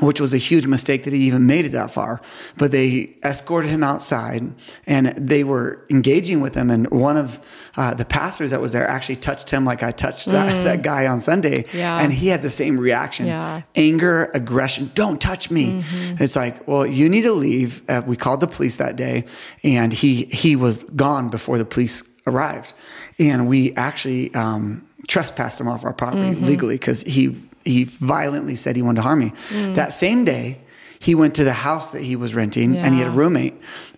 [0.00, 2.20] which was a huge mistake that he even made it that far.
[2.56, 4.52] But they escorted him outside
[4.86, 6.70] and they were engaging with him.
[6.70, 7.40] And one of
[7.76, 11.06] uh, the pastors that was there actually touched him like I touched that, that guy
[11.06, 11.64] on Sunday.
[11.74, 11.98] Yeah.
[12.00, 13.62] And he had the same reaction Yeah.
[13.74, 15.82] anger, aggression, don't touch me.
[16.20, 17.82] It's like, well, you need to leave.
[17.88, 19.24] Uh, we called the police that day
[19.64, 22.74] and he, he was gone before the police arrived.
[23.18, 27.36] And we actually um, trespassed him off our property legally because he
[27.68, 29.32] he violently said he wanted to harm me.
[29.74, 30.60] That same day,
[31.00, 33.54] he went to the house that he was renting and he had a roommate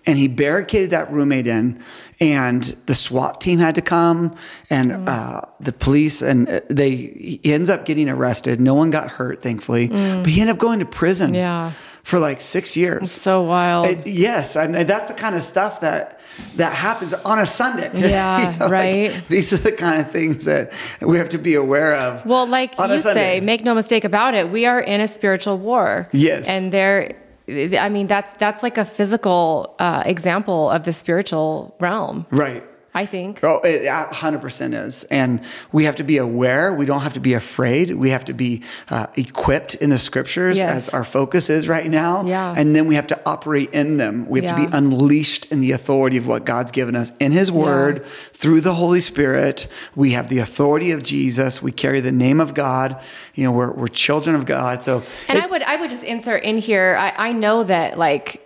[0.07, 1.81] and he barricaded that roommate in
[2.21, 4.35] and the SWAT team had to come
[4.69, 8.61] and uh, the police and uh, they he ends up getting arrested.
[8.61, 11.73] No one got hurt, thankfully, but he ended up going to prison Yeah.
[12.03, 13.11] for like six years.
[13.11, 13.87] So wild.
[13.87, 16.20] It- yes, I mean, that's the kind of stuff that
[16.57, 17.91] that happens on a Sunday.
[18.11, 19.23] Yeah, like, right.
[19.29, 22.25] these are the kind of things that we have to be aware of.
[22.27, 24.51] Well, like you say, make no mistake about it.
[24.51, 26.09] We are in a spiritual war.
[26.13, 26.49] Yes.
[26.49, 27.15] and there.
[27.49, 32.27] I mean, that's that's like a physical uh, example of the spiritual realm.
[32.31, 32.63] right.
[32.93, 33.39] I think.
[33.45, 35.05] Oh, it 100% is.
[35.05, 36.73] And we have to be aware.
[36.75, 37.91] We don't have to be afraid.
[37.95, 40.89] We have to be uh, equipped in the scriptures Yes.
[40.89, 42.25] as our focus is right now.
[42.25, 42.53] Yeah.
[42.57, 44.29] And then we have to operate in them.
[44.29, 47.53] We have to be unleashed in the authority of what God's given us in His
[47.53, 49.69] Word through the Holy Spirit.
[49.95, 51.63] We have the authority of Jesus.
[51.63, 53.01] We carry the name of God.
[53.35, 54.83] You know, we're, we're children of God.
[54.83, 56.97] So, And it- I would I would just insert in here.
[56.99, 58.45] I, I know that like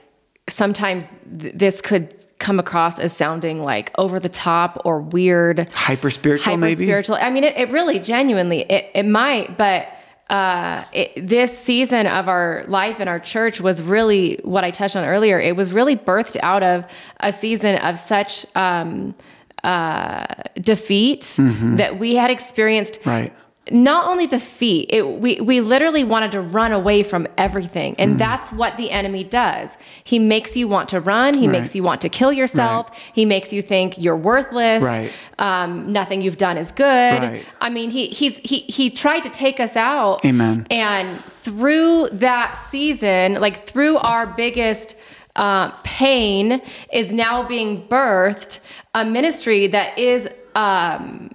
[0.49, 1.07] sometimes
[1.41, 6.53] th- this could come across as sounding like over the top or weird, hyper spiritual,
[6.53, 6.85] hyper maybe.
[6.85, 7.17] spiritual.
[7.17, 9.89] I mean, it, it really genuinely it, it might, but
[10.29, 14.95] uh, it, this season of our life in our church was really what I touched
[14.95, 15.41] on earlier.
[15.41, 16.85] It was really birthed out of
[17.21, 19.15] a season of such um,
[19.63, 20.27] uh,
[20.61, 23.33] defeat that we had experienced Right.
[23.71, 28.03] Not only defeat it we we literally wanted to run away from everything Mm.
[28.03, 31.61] and that's what the enemy does he makes you want to run he Right.
[31.61, 35.11] makes you want to kill yourself he makes you think you're worthless Right.
[35.39, 37.45] um, nothing you've done is good Right.
[37.63, 40.67] i mean he he's he he tried to take us out Amen.
[40.71, 44.95] and through that season like through our biggest
[45.37, 46.61] uh, pain
[46.93, 48.61] is now being birthed
[48.95, 51.31] a ministry that is um,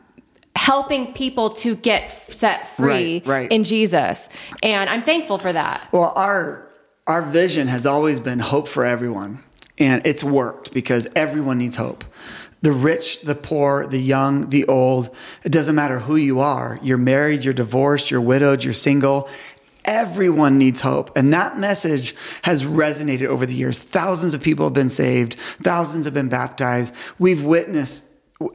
[0.55, 3.51] helping people to get set free Right, right.
[3.51, 4.27] in Jesus.
[4.61, 5.87] And I'm thankful for that.
[5.91, 6.67] Well, our
[7.07, 9.43] our vision has always been hope for everyone,
[9.79, 12.03] and it's worked because everyone needs hope.
[12.61, 15.15] The rich, the poor, the young, the old.
[15.43, 16.77] It doesn't matter who you are.
[16.83, 19.29] You're married, you're divorced, you're widowed, you're single.
[19.85, 21.09] Everyone needs hope.
[21.15, 23.79] And that message has resonated over the years.
[23.79, 26.93] Thousands of people have been saved, thousands have been baptized.
[27.17, 28.05] We've witnessed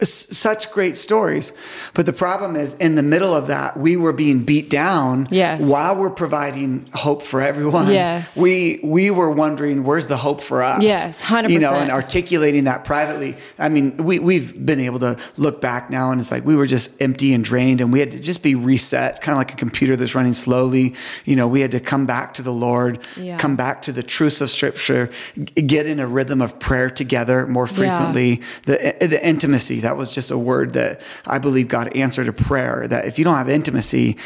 [0.02, 1.52] such great stories.
[1.92, 5.60] But the problem is, in the middle of that, we were being beat down Yes.
[5.62, 7.90] while we're providing hope for everyone.
[7.92, 8.34] Yes.
[8.36, 10.82] We we were wondering where's the hope for us?
[10.82, 11.50] Yes, 100%.
[11.50, 13.36] You know, and articulating that privately.
[13.58, 16.66] I mean, we we've been able to look back now and it's like we were
[16.66, 19.56] just empty and drained and we had to just be reset, kind of like a
[19.56, 20.94] computer that's running slowly.
[21.26, 23.36] You know, we had to come back to the Lord, Yeah.
[23.36, 27.46] come back to the truths of scripture, g- get in a rhythm of prayer together
[27.46, 28.40] more frequently.
[28.66, 28.92] yeah.
[29.00, 32.86] The the intimacy, that was just a word that I believe God answered a prayer
[32.88, 34.16] that if you don't have intimacy,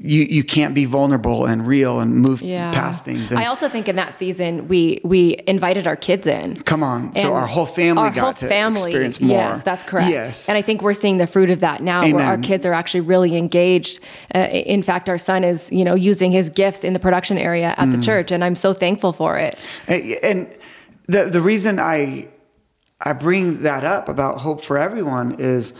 [0.00, 2.70] you you can't be vulnerable and real and move Yeah.
[2.72, 3.30] past things.
[3.32, 6.54] And I also think in that season we we invited our kids in.
[6.56, 9.36] come on, so our whole family our got whole to family, experience more.
[9.36, 10.10] Yes, that's correct.
[10.10, 12.72] Yes, and I think we're seeing the fruit of that now, where our kids are
[12.72, 14.00] actually really engaged.
[14.34, 17.74] Uh, in fact, our son is, you know, using his gifts in the production area
[17.76, 17.92] at Mm.
[17.96, 19.64] the church, and I'm so thankful for it.
[19.86, 20.46] And- and
[21.06, 22.28] the the reason I
[23.00, 25.72] I bring that up about hope for everyone is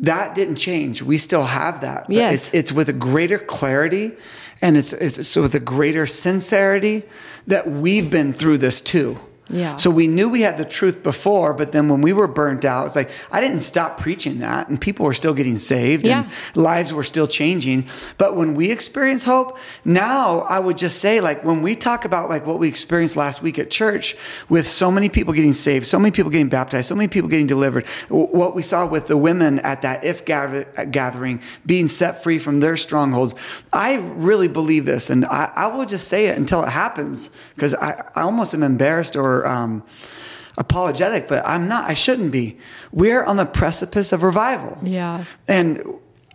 [0.00, 1.02] that didn't change.
[1.02, 2.06] We still have that.
[2.06, 2.34] But Yes.
[2.34, 4.12] It's it's with a greater clarity
[4.60, 7.04] and it's it's so with a greater sincerity
[7.46, 9.18] that we've been through this too.
[9.48, 9.76] Yeah.
[9.76, 12.86] So we knew we had the truth before, but then when we were burnt out,
[12.86, 16.22] it's like I didn't stop preaching that, and people were still getting saved, Yeah.
[16.24, 17.86] and lives were still changing.
[18.18, 22.28] But when we experience hope, now I would just say, like when we talk about
[22.28, 24.16] like what we experienced last week at church,
[24.48, 27.46] with so many people getting saved, so many people getting baptized, so many people getting
[27.46, 32.20] delivered, what we saw with the women at that if gather- uh, gathering being set
[32.20, 33.32] free from their strongholds,
[33.72, 37.74] I really believe this, and I, I will just say it until it happens because
[37.74, 39.35] I, I almost am embarrassed or.
[39.44, 39.82] Um,
[40.58, 42.56] apologetic but i'm not i shouldn't be
[42.90, 45.24] we're on the precipice of revival Yeah.
[45.46, 45.82] and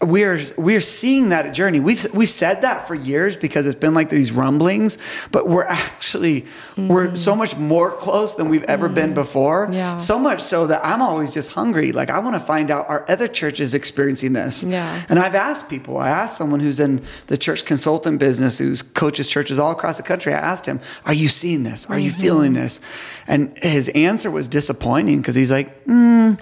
[0.06, 1.80] we are we are seeing that journey.
[1.80, 4.97] We've we've said that for years because it's been like these rumblings,
[5.32, 6.45] but we're actually
[6.78, 7.18] we're mm.
[7.18, 9.16] so much more close than we've ever been mm.
[9.16, 9.70] before.
[9.72, 9.97] Yeah.
[9.97, 11.91] So much so that I'm always just hungry.
[11.91, 14.64] Like I want to find out are other churches experiencing this?
[14.64, 15.04] Yeah.
[15.10, 15.97] And I've asked people.
[15.97, 20.04] I asked someone who's in the church consultant business, who coaches churches all across the
[20.04, 20.34] country.
[20.34, 21.86] I asked him, "Are you seeing this?
[21.88, 22.22] Are you mm-hmm.
[22.22, 22.82] feeling this?"
[23.28, 26.39] And his answer was disappointing because he's like, mm,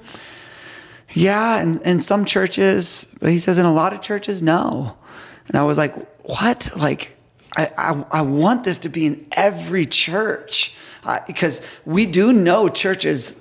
[1.12, 4.96] yeah, and in some churches, but he says in a lot of churches, no.
[5.48, 6.72] And I was like, what?
[6.76, 7.18] Like,
[7.58, 12.68] I, I, I want this to be in every church uh, because we do know
[12.70, 13.36] churches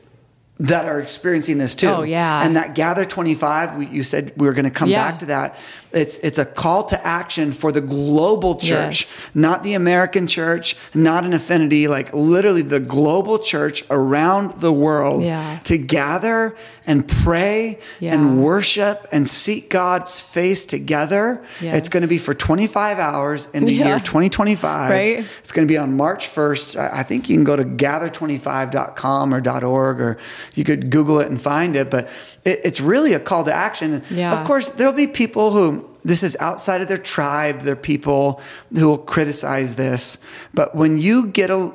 [0.60, 1.86] that are experiencing this too.
[1.88, 2.42] Oh, yeah.
[2.44, 5.08] And that Gather 25, we, you said we were going to come Yeah.
[5.10, 5.56] back to that.
[5.92, 9.30] It's it's a call to action for the global church, Yes.
[9.34, 15.22] not the American church, not an affinity, like literally the global church around the world
[15.22, 15.58] Yeah.
[15.64, 16.54] to gather
[16.86, 18.12] and pray Yeah.
[18.14, 21.40] and worship and seek God's face together.
[21.60, 21.74] Yes.
[21.76, 23.86] It's going to be for 25 hours in the Yeah.
[23.88, 24.90] year 2025.
[24.90, 25.24] Right.
[25.40, 26.76] It's going to be on March 1st.
[26.78, 30.18] I I think you can go to gather25.com or .org or
[30.54, 32.08] you could Google it and find it, but
[32.44, 34.02] it, it's really a call to action.
[34.10, 34.38] Yeah.
[34.38, 38.40] Of course, there'll be people who this is outside of their tribe, they're people
[38.72, 40.18] who will criticize this.
[40.54, 41.72] But when you get a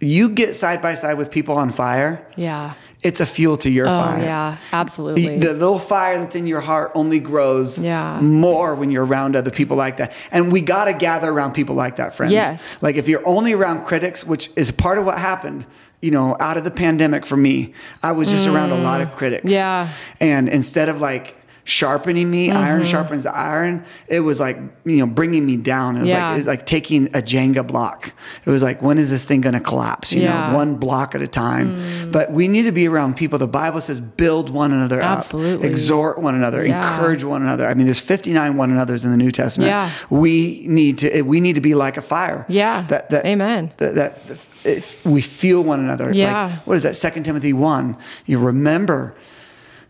[0.00, 2.74] you get side by side with people on fire, Yeah.
[3.04, 4.22] It's a fuel to your Oh, fire.
[4.24, 4.56] yeah.
[4.72, 5.38] Absolutely.
[5.38, 8.18] The little fire that's in your heart only grows Yeah.
[8.20, 10.12] more when you're around other people like that.
[10.32, 12.32] And we got to gather around people like that, friends.
[12.32, 12.62] Yes.
[12.80, 15.66] Like if you're only around critics, which is part of what happened,
[16.00, 19.14] you know, out of the pandemic for me, I was just around a lot of
[19.14, 19.44] critics.
[19.46, 19.50] Mm.
[19.52, 19.88] Yeah.
[20.20, 22.56] And instead of like, sharpening me Mm-hmm.
[22.58, 26.28] iron sharpens iron it was like you know bringing me down it was Yeah.
[26.30, 28.12] like it's like taking a jenga block
[28.44, 30.32] it was like when is this thing going to collapse you Yeah.
[30.48, 30.50] Mm.
[30.50, 31.76] know one block at a time
[32.12, 35.66] but we need to be around people the bible says build one another Absolutely.
[35.66, 36.94] up exhort one another Yeah.
[36.96, 39.90] encourage one another i mean there's 59 one another's in the new testament Yeah.
[40.10, 42.82] we need to we need to be like a fire Yeah.
[42.88, 43.72] that, that Amen.
[43.78, 46.44] that, that if we feel one another Yeah.
[46.46, 47.96] like what is that second timothy 1
[48.26, 49.14] you remember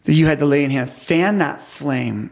[0.04, 2.28] that you had to lay in hand fan that flame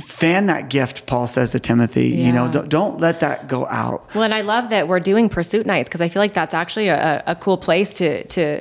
[0.00, 4.08] fan that gift paul says to timothy you know don't, don't let that go out
[4.14, 6.88] Well, and I love that we're doing pursuit nights because I feel like that's actually
[6.88, 8.60] a, a cool place to to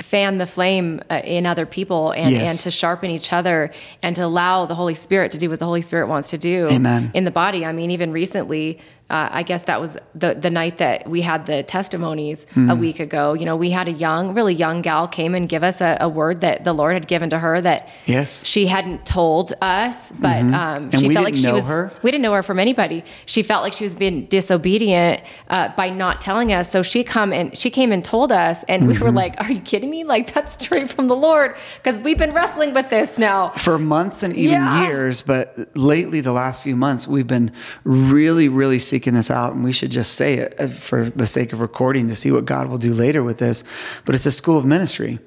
[0.00, 2.50] fan the flame uh, in other people and, Yes.
[2.50, 3.70] and to sharpen each other
[4.02, 6.68] and to allow the Holy Spirit to do what the Holy Spirit wants to do
[6.68, 7.10] Amen.
[7.12, 7.64] in the body.
[7.66, 8.78] I mean, even recently,
[9.10, 12.70] uh, I guess that was the the night that we had the testimonies Hmm.
[12.70, 13.34] a week ago.
[13.34, 16.08] You know, we had a young, really young gal came and give us a, a
[16.08, 18.44] word that the Lord had given to her that Yes.
[18.46, 21.66] she hadn't told us, but um, And she we felt like didn't she know was
[21.66, 21.92] her?
[22.02, 23.04] we didn't know her from anybody.
[23.26, 26.70] She felt like she was being disobedient uh, by not telling us.
[26.70, 29.04] So she come and she came and told us, and we Mm-hmm.
[29.04, 30.04] were like, "Are you kidding me?
[30.04, 33.48] Like that's straight from the Lord?" Because we've been wrestling with this now.
[33.56, 34.86] for months and even Yeah.
[34.88, 35.46] years but
[35.76, 37.50] lately the last few months we've been
[37.84, 41.52] really really seeking this out and we should just say it uh, for the sake
[41.52, 43.64] of recording to see what god will do later with this
[44.04, 45.18] but it's a school of ministry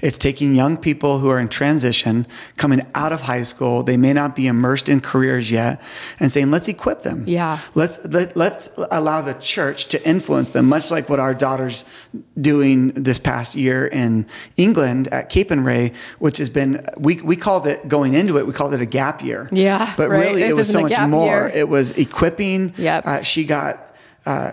[0.00, 2.26] it's taking young people who are in transition
[2.56, 5.80] coming out of high school they may not be immersed in careers yet
[6.20, 7.58] and saying let's equip them Yeah.
[7.74, 11.84] let's let, let's allow the church to influence them much like what our daughter's
[12.40, 14.26] doing this past year in
[14.56, 18.74] england at Capernwray which has been we, we called it going into it we called
[18.74, 20.20] it a gap year Yeah, but right.
[20.20, 21.50] really it was so much more year.
[21.54, 23.06] it was equipping Yep.
[23.06, 23.94] uh, she got
[24.26, 24.52] uh,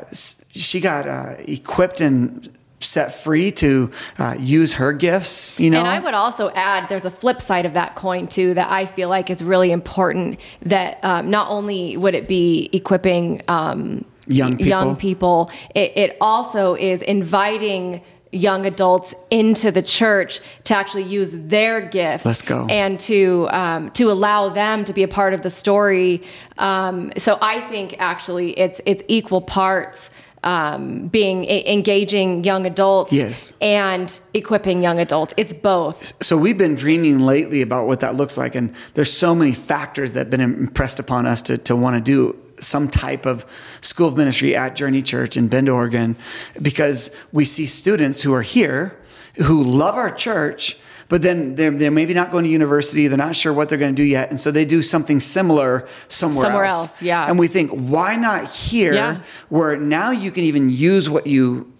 [0.52, 2.50] she got uh, equipped and
[2.82, 7.04] set free to uh, use her gifts you know And I would also add, there's
[7.04, 10.40] a flip side of that coin too that I feel like is really important.
[10.62, 15.48] That um, not only would it be equipping um, Young y- young people.
[15.48, 18.02] people, it, it also is inviting
[18.32, 22.26] young adults into the church to actually use their gifts.
[22.26, 22.68] Let's go.
[22.70, 26.22] And to um, to allow them to be a part of the story.
[26.58, 30.10] Um, so I think actually it's it's equal parts.
[30.42, 33.54] Um, being e- engaging young adults Yes.
[33.60, 35.34] and equipping young adults.
[35.36, 36.14] It's both.
[36.24, 40.14] so we've been dreaming lately about what that looks like and there's so many factors
[40.14, 43.46] that have been impressed upon us to, to want to do some type of
[43.82, 46.16] school of ministry at journey church in bend oregon
[46.62, 49.00] because we see students who are here
[49.46, 53.36] who love our church but then they're, they're maybe not going to university they're not
[53.36, 56.66] sure what they're going to do yet and so they do something similar somewhere, Somewhere
[56.66, 56.88] else.
[56.90, 57.26] else, yeah.
[57.28, 59.22] and we think why not here Yeah.
[59.50, 61.72] where now you can even use what you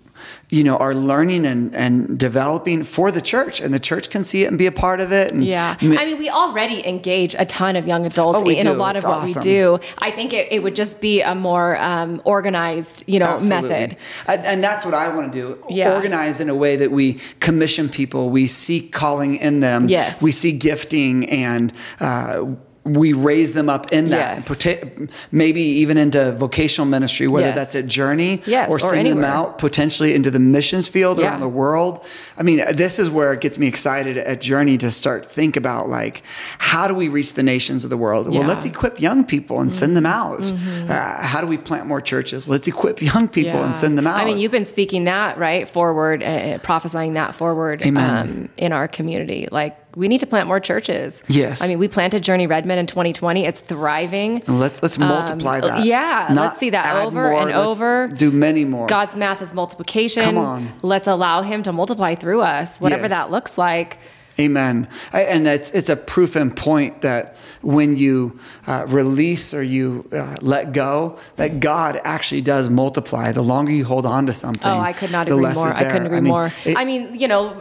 [0.52, 4.44] you know are learning and, and developing for the church and the church can see
[4.44, 5.78] it and be a part of it and Yeah.
[5.80, 9.06] I mean, we already engage a ton of young adults Oh, in a lot It's
[9.06, 9.42] of what awesome.
[9.44, 9.80] we do.
[10.00, 13.70] I think it, it would just be a more um, organized, you know, Absolutely.
[13.70, 13.98] method.
[14.28, 15.64] And, and that's what I want to do.
[15.70, 15.96] Yeah.
[15.96, 18.30] Organize in a way that we commission people.
[18.32, 19.88] We see calling in them.
[19.88, 20.22] Yes.
[20.22, 22.46] We see gifting and uh,
[22.86, 25.08] we raise them up in that, Yes.
[25.32, 27.56] maybe even into vocational ministry, whether Yes.
[27.56, 31.26] that's at Journey Yes, or or sending them out potentially into the missions field Yeah.
[31.28, 32.04] around the world.
[32.38, 35.90] I mean, this is where it gets me excited at Journey to start think about
[35.90, 36.24] like,
[36.58, 38.26] how do we reach the nations of the world?
[38.28, 38.40] Well, Yeah.
[38.42, 38.50] Mm-hmm.
[38.50, 40.52] let's equip young people and send them out.
[40.88, 42.48] Uh, how do we plant more churches?
[42.48, 44.22] Let's equip young people and send them out.
[44.22, 48.88] I mean, you've been speaking that right forward, uh, prophesying that forward um, in our
[48.88, 49.48] community.
[49.52, 51.22] Like we need to plant more churches.
[51.28, 51.64] Yes.
[51.64, 53.46] I mean, we planted Journey Redmond in 2020.
[53.46, 54.44] It's thriving.
[54.48, 55.80] And let's let's multiply that.
[55.80, 58.08] Um, yeah, Not let's see that over more, and over.
[58.08, 58.88] Do many more.
[58.88, 60.24] God's math is multiplication.
[60.24, 60.72] Come on.
[60.82, 63.12] Let's allow Him to multiply through us, whatever Yes.
[63.12, 63.98] that looks like.
[64.40, 64.88] Amen.
[65.14, 70.08] I, and it's, it's a proof and point that when you uh, release or you
[70.14, 73.32] uh, let go, that God actually does multiply.
[73.32, 75.68] The longer you hold on to something, Oh, I could not the agree more.
[75.68, 76.52] I couldn't agree mean, more.
[76.66, 77.54] it- I mean, you know,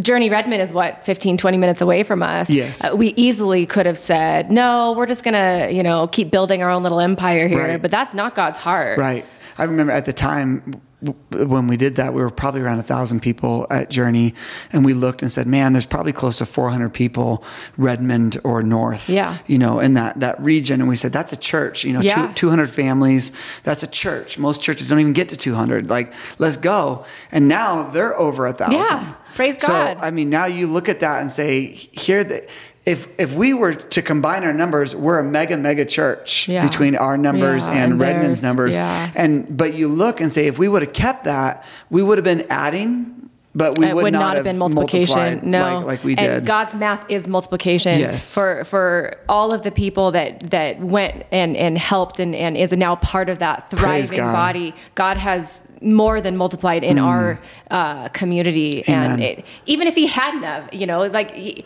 [0.00, 2.50] Journey Redmond is what 15, 20 minutes away from us.
[2.50, 2.90] Yes.
[2.90, 6.62] Uh, we easily could have said, "No, we're just going to, you know, keep building
[6.62, 7.82] our own little empire here." Right.
[7.82, 8.98] But that's not God's heart.
[8.98, 9.24] Right.
[9.58, 10.80] I remember at the time
[11.30, 14.32] when we did that, we were probably around a thousand people at Journey,
[14.72, 17.44] and we looked and said, "Man, there's probably close to 400 people,
[17.76, 19.36] Redmond or North, Yeah.
[19.46, 22.28] you know, in that that region." And we said, "That's a church, you know, Yeah.
[22.28, 23.30] two, 200 families.
[23.62, 24.38] That's a church.
[24.38, 25.90] Most churches don't even get to 200.
[25.90, 28.76] Like, let's go." And now they're over a thousand.
[28.78, 29.04] Yeah.
[29.34, 29.98] Praise God.
[29.98, 32.46] so, I mean, now you look at that and say, "Here, the."
[32.86, 36.64] If, if we were to combine our numbers, we're a mega, mega church Yeah.
[36.64, 38.76] between our numbers Yeah, and, and Redmond's numbers.
[38.76, 39.10] Yeah.
[39.16, 42.24] And but you look and say, if we would have kept that, we would have
[42.24, 45.50] been adding, but we would, would not, have been multiplication.
[45.50, 46.46] No, like, like we and did.
[46.46, 47.98] God's math is multiplication.
[47.98, 48.34] Yes.
[48.34, 52.70] For for all of the people that that went and and helped and and is
[52.72, 54.32] now part of that thriving God.
[54.32, 54.74] body.
[54.94, 57.38] God has more than multiplied in our
[57.70, 58.88] uh, community, Mm.
[58.88, 59.10] Amen.
[59.12, 61.30] and it, even if He hadn't have, you know, like.
[61.32, 61.64] He,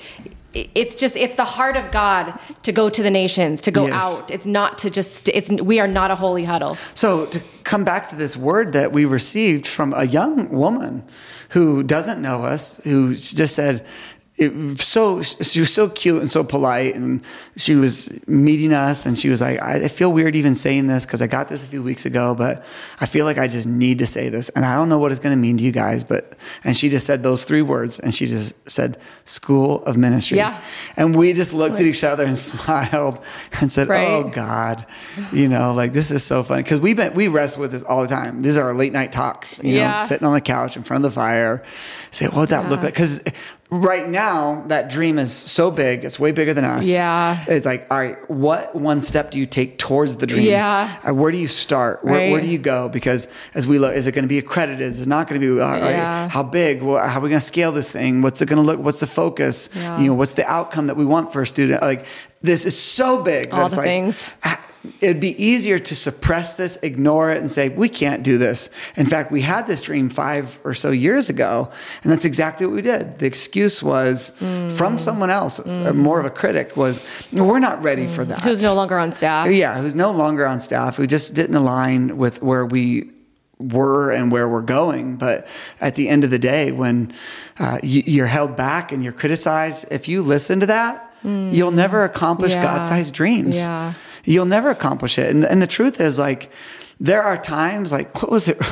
[0.52, 3.92] it's just it's the heart of God to go to the nations to go Yes.
[4.02, 7.84] out it's not to just it's we are not a holy huddle So to come
[7.84, 11.04] back to this word that we received from a young woman
[11.50, 13.86] who doesn't know us, who just said,
[14.40, 17.22] it, so she was so cute and so polite, and
[17.56, 21.04] she was meeting us, and she was like, "I I feel weird even saying this
[21.04, 22.64] because I got this a few weeks ago, but
[23.00, 25.20] I feel like I just need to say this, and I don't know what it's
[25.20, 28.14] going to mean to you guys, but." And she just said those three words, and
[28.14, 30.60] she just said, "School of Ministry." Yeah.
[30.96, 33.20] And we just looked at each other and smiled
[33.60, 34.06] and said, oh, Right.
[34.08, 34.86] "Oh God,
[35.32, 38.00] you know, like this is so funny because we've been we wrestle with this all
[38.02, 38.40] the time.
[38.40, 39.60] These are our late night talks.
[39.62, 39.90] You Yeah.
[39.90, 41.62] know, sitting on the couch in front of the fire,
[42.10, 42.94] say, what would that look like?
[42.94, 43.20] Because
[43.70, 46.88] right now that dream is so big, it's way bigger than us.
[46.88, 47.42] Yeah.
[47.48, 50.42] it's like, all right, what one step do you take towards the dream?
[50.42, 51.00] Yeah.
[51.08, 52.04] Uh, where do you start?
[52.04, 52.88] Where, where do you go?
[52.88, 54.80] Because as we look, is it going to be accredited?
[54.80, 55.60] Is it not going to be?
[55.60, 56.28] Right, Yeah.
[56.28, 56.80] how big?
[56.80, 56.86] How
[57.18, 58.22] are we going to scale this thing?
[58.22, 58.80] What's it going to look?
[58.80, 59.70] What's the focus?
[59.74, 59.98] Yeah.
[59.98, 61.82] You know, what's the outcome that we want for a student?
[61.82, 62.06] Like
[62.40, 63.52] this is so big.
[63.52, 64.30] All that's the like, things.
[65.02, 68.70] It'd be easier to suppress this, ignore it, and say, we can't do this.
[68.96, 71.70] In fact, we had this dream five or so years ago,
[72.02, 73.18] and that's exactly what we did.
[73.18, 74.72] The excuse was Mm.
[74.72, 78.38] from someone else, uh, more of a critic, was, we're not ready for that.
[78.38, 78.42] Mm.
[78.44, 82.16] who's no longer on staff Yeah, who's no longer on staff, who just didn't align
[82.16, 83.10] with where we
[83.58, 85.16] were and where we're going.
[85.16, 85.46] But
[85.82, 87.12] at the end of the day, when
[87.58, 92.02] uh, you, you're held back and you're criticized, if you listen to that, you'll never
[92.04, 92.62] accomplish Yeah.
[92.62, 93.58] God sized dreams.
[93.58, 93.92] Yeah.
[94.24, 95.30] You'll never accomplish it.
[95.30, 96.50] And, and the truth is, like,
[97.02, 98.58] there are times like what was it?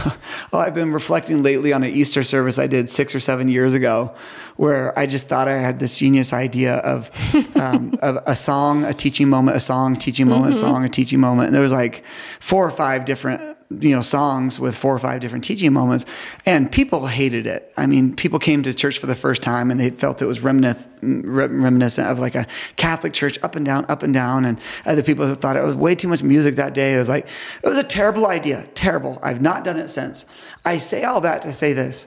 [0.51, 3.75] Oh i've been reflecting lately on an easter service i did six or seven years
[3.75, 4.15] ago
[4.57, 7.11] where i just thought i had this genius idea of,
[7.57, 11.21] um, of a song a teaching moment a song teaching moment a song a teaching
[11.21, 11.49] moment.
[11.49, 12.05] And there was like
[12.41, 16.07] four or five different you know songs with four or five different teaching moments
[16.47, 19.79] and people hated it i mean people came to church for the first time and
[19.79, 20.89] they felt it was reminiscent
[21.27, 22.47] reminiscent of like a
[22.77, 25.95] catholic church up and down up and down and other people thought it was way
[25.95, 27.27] too much music that day it was like
[27.63, 30.25] it was a terrible idea terrible i've not done it since
[30.65, 32.07] i say all that to say this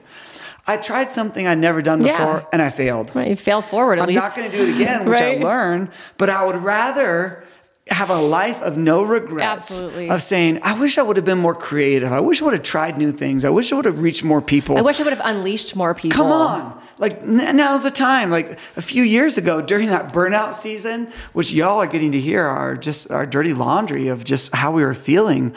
[0.66, 2.18] i tried something i'd never done Yeah.
[2.18, 4.20] before and i failed Right, you failed forward at I'm least.
[4.20, 5.40] not going to do it again, which Right.
[5.40, 7.44] I learned, but I would rather
[7.88, 10.08] have a life of no regrets Absolutely.
[10.08, 12.62] of saying i wish i would have been more creative i wish i would have
[12.62, 15.12] tried new things i wish i would have reached more people I wish I would
[15.12, 16.16] have unleashed more people.
[16.16, 16.80] Come on.
[16.98, 18.30] Like n- now's the time.
[18.30, 22.44] Like a few years ago during that burnout season, which y'all are getting to hear
[22.44, 25.54] our just our dirty laundry of just how we were feeling.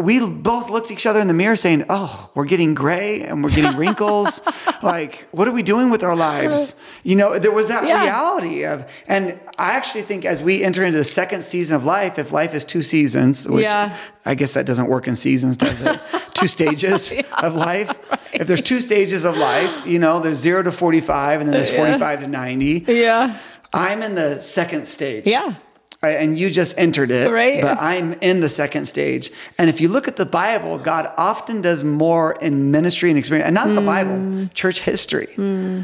[0.00, 3.44] We both looked at each other in the mirror saying, Oh, we're getting gray and
[3.44, 4.40] we're getting wrinkles.
[4.82, 6.74] like, what are we doing with our lives?
[7.04, 8.02] You know, there was that Yeah.
[8.04, 12.18] reality of, and I actually think as we enter into the second season of life,
[12.18, 13.94] if life is two seasons, which Yeah.
[14.24, 16.00] I guess that doesn't work in seasons, does it?
[16.34, 17.90] two stages of life.
[18.32, 21.70] If there's two stages of life, you know, there's zero to 45 and then there's
[21.70, 21.76] Yeah.
[21.76, 22.84] 45 to 90.
[22.88, 23.36] Yeah.
[23.72, 25.26] I'm in the second stage.
[25.26, 25.54] Yeah.
[26.02, 27.60] I, and you just entered it, Right.
[27.60, 29.30] But I'm in the second stage.
[29.58, 33.46] And if you look at the Bible, God often does more in ministry and experience,
[33.46, 34.46] and not the Bible, hmm.
[34.54, 35.28] church history.
[35.36, 35.82] Hmm.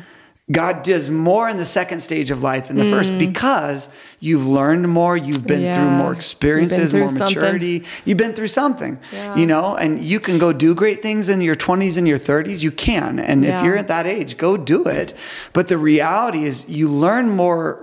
[0.51, 3.19] God does more in the second stage of life than the first hmm.
[3.19, 3.91] because
[4.21, 7.25] you've learned more, you've been through more experiences, through more something.
[7.27, 9.37] maturity, you've been through something, Yeah.
[9.37, 12.62] you know, and you can go do great things in your 20s and your 30s.
[12.62, 13.19] You can.
[13.19, 15.14] And if you're at that age, go do it.
[15.53, 17.83] But the reality is, you learn more.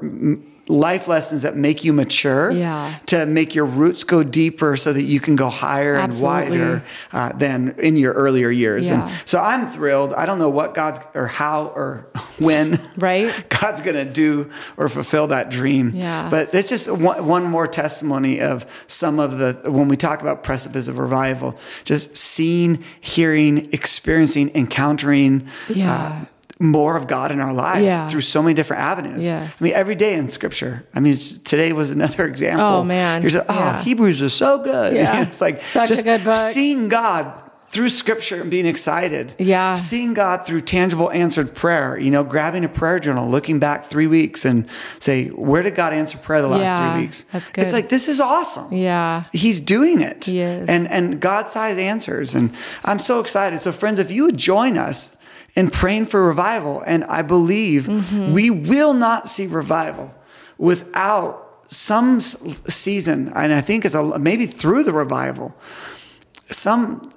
[0.69, 2.93] Life lessons that make you mature Yeah.
[3.07, 6.45] to make your roots go deeper so that you can go higher Absolutely.
[6.45, 8.87] and wider uh, than in your earlier years.
[8.89, 9.01] Yeah.
[9.01, 10.13] And so I'm thrilled.
[10.13, 12.07] I don't know what God's or how or
[12.39, 13.45] when Right.
[13.61, 15.91] God's going to do or fulfill that dream.
[15.95, 16.29] Yeah.
[16.29, 20.43] But it's just one, one more testimony of some of the, when we talk about
[20.43, 25.45] precipice of revival, just seeing, hearing, experiencing, encountering.
[25.67, 25.93] Yeah.
[25.93, 26.25] Uh,
[26.63, 28.07] more of God in our lives Yeah.
[28.07, 29.27] through so many different avenues.
[29.27, 29.57] Yes.
[29.59, 30.83] I mean, every day in Scripture.
[30.95, 32.65] I mean, today was another example.
[32.65, 33.23] Oh, man.
[33.25, 33.81] Oh, Yeah.
[33.83, 34.93] Hebrews is so good.
[35.03, 35.21] Yeah.
[35.23, 39.33] it's like Such just good seeing God through Scripture and being excited.
[39.39, 39.73] Yeah.
[39.73, 41.97] Seeing God through tangible answered prayer.
[41.97, 44.67] You know, grabbing a prayer journal, looking back three weeks, and
[44.99, 47.23] say, where did God answer prayer the last Yeah, three weeks?
[47.33, 48.71] that's It's like this is awesome.
[48.71, 49.23] Yeah.
[49.33, 50.25] He's doing it.
[50.25, 50.69] He is.
[50.69, 52.35] And and God size answers.
[52.35, 52.51] And
[52.85, 53.59] I'm so excited.
[53.59, 55.17] So friends, if you would join us
[55.55, 58.33] in praying for revival, and I believe Mm-hmm.
[58.33, 60.13] we will not see revival
[60.57, 65.55] without some season, and I think it's a, maybe through the revival,
[66.45, 67.11] some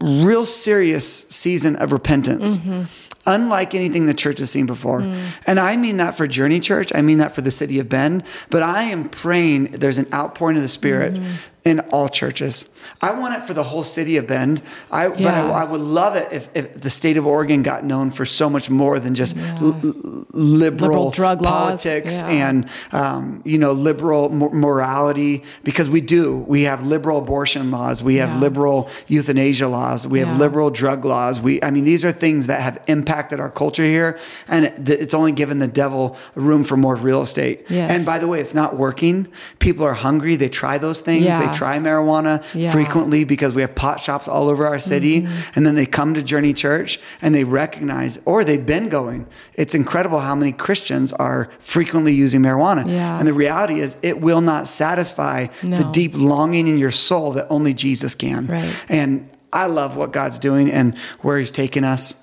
[0.00, 2.58] real serious season of repentance.
[2.58, 2.82] Mm-hmm.
[3.26, 5.00] Unlike anything the church has seen before.
[5.00, 5.16] Mm.
[5.46, 6.92] And I mean that for Journey Church.
[6.94, 8.22] I mean that for the city of Bend.
[8.50, 11.32] But I am praying there's an outpouring of the Spirit mm-hmm.
[11.64, 12.68] In all churches.
[13.00, 14.60] I want it for the whole city of Bend.
[14.92, 18.10] I, But I, I would love it if, if the state of Oregon got known
[18.10, 22.28] for so much more than just l- l- liberal, Liberal drug politics Yeah.
[22.48, 28.02] and um, you know liberal mo- morality because we do we have liberal abortion laws
[28.02, 28.40] we have Yeah.
[28.40, 30.38] liberal euthanasia laws we have Yeah.
[30.38, 34.18] liberal drug laws we i mean these are things that have impacted our culture here
[34.48, 37.90] and it, it's only given the devil room for more real estate Yes.
[37.90, 39.28] and by the way it's not working
[39.60, 41.46] people are hungry they try those things Yeah.
[41.46, 42.72] they try marijuana Yeah.
[42.72, 45.50] frequently because we have pot shops all over our city Mm-hmm.
[45.56, 49.74] and then they come to journey church and they recognize or they've been going it's
[49.74, 53.18] incredible how many christians are frequently using marijuana Yeah.
[53.18, 57.46] and the reality is it will not satisfy the deep longing in your soul that
[57.50, 58.74] only jesus can Right.
[58.88, 59.10] and
[59.52, 62.14] i love what god's doing and where he's taking us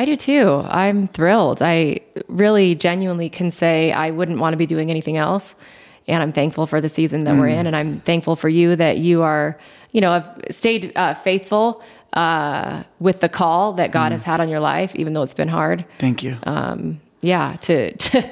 [0.00, 0.62] I do too.
[0.68, 1.60] I'm thrilled.
[1.60, 1.98] I
[2.28, 5.56] really genuinely can say I wouldn't want to be doing anything else.
[6.08, 7.66] And I'm thankful for the season that we're in.
[7.66, 9.58] And I'm thankful for you that you are,
[9.92, 11.82] you know, have stayed uh, faithful
[12.14, 15.48] uh, with the call that God has had on your life, even though it's been
[15.48, 15.84] hard.
[15.98, 18.30] thank you Um, yeah, to, to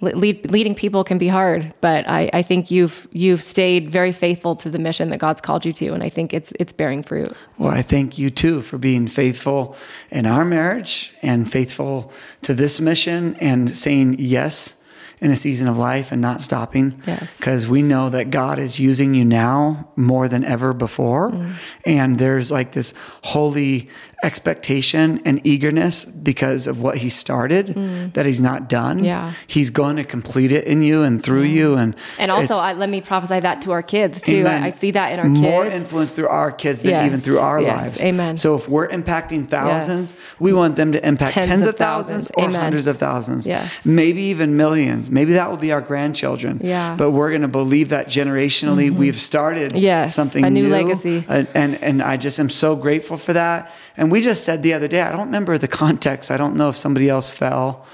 [0.00, 4.56] lead, leading people can be hard, but I, I think you've you've stayed very faithful
[4.56, 7.32] to the mission that God's called you to, and I think it's it's bearing fruit.
[7.58, 9.76] Well, I thank you too for being faithful
[10.10, 14.76] in our marriage and faithful to this mission and saying yes
[15.20, 17.00] in a season of life and not stopping.
[17.06, 17.36] Yes.
[17.36, 21.30] Because we know that God is using you now more than ever before.
[21.30, 21.54] Mm.
[21.86, 22.92] And there's like this
[23.22, 23.88] holy
[24.22, 27.66] expectation and eagerness because of what He started
[28.14, 29.00] that He's not done.
[29.00, 29.04] Mm.
[29.06, 29.32] Yeah.
[29.46, 31.74] He's going to complete it in you and through you.
[31.76, 34.40] And, And also, I, let me prophesy that to our kids too.
[34.40, 34.62] Amen.
[34.62, 35.76] I, see that in our more kids.
[35.76, 37.06] influence through our kids than Yes.
[37.06, 37.76] even through our Yes.
[37.82, 38.04] lives.
[38.04, 38.36] Amen.
[38.36, 42.28] So if we're impacting thousands, we want them to impact tens, Tens of thousands, thousands.
[42.36, 42.60] or Amen.
[42.60, 43.46] hundreds of thousands.
[43.46, 43.72] Yes.
[43.84, 45.10] Maybe even millions.
[45.10, 46.60] Maybe that will be our grandchildren.
[46.62, 46.88] Yeah.
[46.88, 46.96] Mm-hmm.
[46.96, 51.24] But we're going to believe that generationally we've started Yes, something a new legacy.
[51.28, 53.72] And, and and I just am so grateful for that.
[53.96, 56.30] And we just said the other day, I don't remember the context.
[56.30, 57.86] I don't know if somebody else fell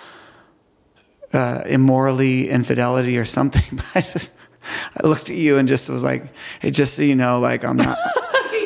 [1.33, 3.63] uh, immorally, infidelity, or something.
[3.73, 4.33] But I just,
[4.97, 6.25] I looked at you and just was like,
[6.61, 7.99] hey, just so you know, like I'm not.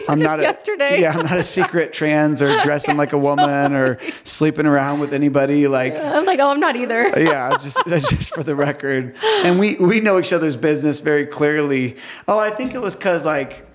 [0.08, 1.00] I'm not a, yesterday.
[1.00, 5.12] yeah, I'm not a secret trans or dressing like a woman or sleeping around with
[5.12, 5.66] anybody.
[5.66, 7.12] Like, I'm like, oh, I'm not either.
[7.16, 9.16] yeah, just just for the record.
[9.42, 11.96] And we we know each other's business very clearly.
[12.28, 13.65] Oh, I think it was because like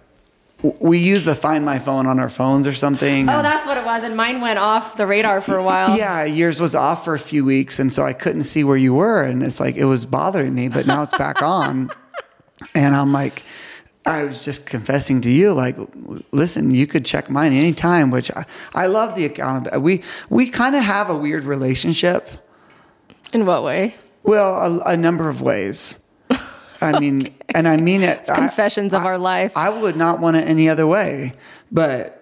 [0.63, 3.27] we use the Find My Phone on our phones or something.
[3.29, 4.03] Oh, that's what it was.
[4.03, 5.97] And mine went off the radar for a while.
[5.97, 8.93] yeah, yours was off for a few weeks, and so I couldn't see where you
[8.93, 10.67] were, and it's like it was bothering me.
[10.67, 11.89] But now it's back on,
[12.75, 13.43] and I'm like,
[14.05, 15.75] I was just confessing to you, like,
[16.31, 18.11] listen, you could check mine anytime.
[18.11, 19.81] Which I, I love the accountability.
[19.81, 22.29] We we kind of have a weird relationship.
[23.33, 23.95] In what way?
[24.23, 25.97] Well, a, a number of ways.
[26.81, 28.29] I mean, and I mean it.
[28.29, 29.53] I- Confessions of our life.
[29.55, 31.33] I would not want it any other way.
[31.71, 32.17] But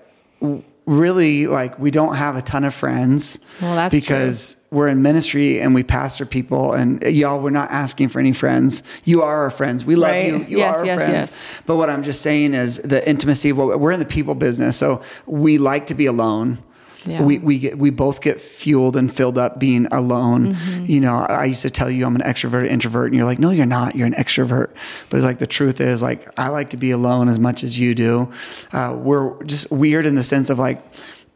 [0.85, 5.75] really like we don't have a ton of friends Well, because we're in ministry and
[5.75, 9.85] we pastor people and y'all we're not asking for any friends you are our friends
[9.85, 10.25] we love Right.
[10.27, 11.61] you you Yes, are our yes, friends yes.
[11.67, 14.77] but what i'm just saying is the intimacy of what we're in the people business
[14.77, 16.57] so we like to be alone
[17.05, 17.21] Yeah.
[17.23, 20.53] we, we get we both get fueled and filled up being alone.
[20.53, 20.85] Mm-hmm.
[20.85, 23.51] you know i used to tell you i'm an extrovert introvert and you're like no
[23.51, 23.95] you're not.
[23.95, 24.69] You're an extrovert.
[25.09, 27.79] But it's like the truth is like i like to be alone as much as
[27.79, 28.29] you do.
[28.73, 30.83] Uh, we're just weird in the sense of like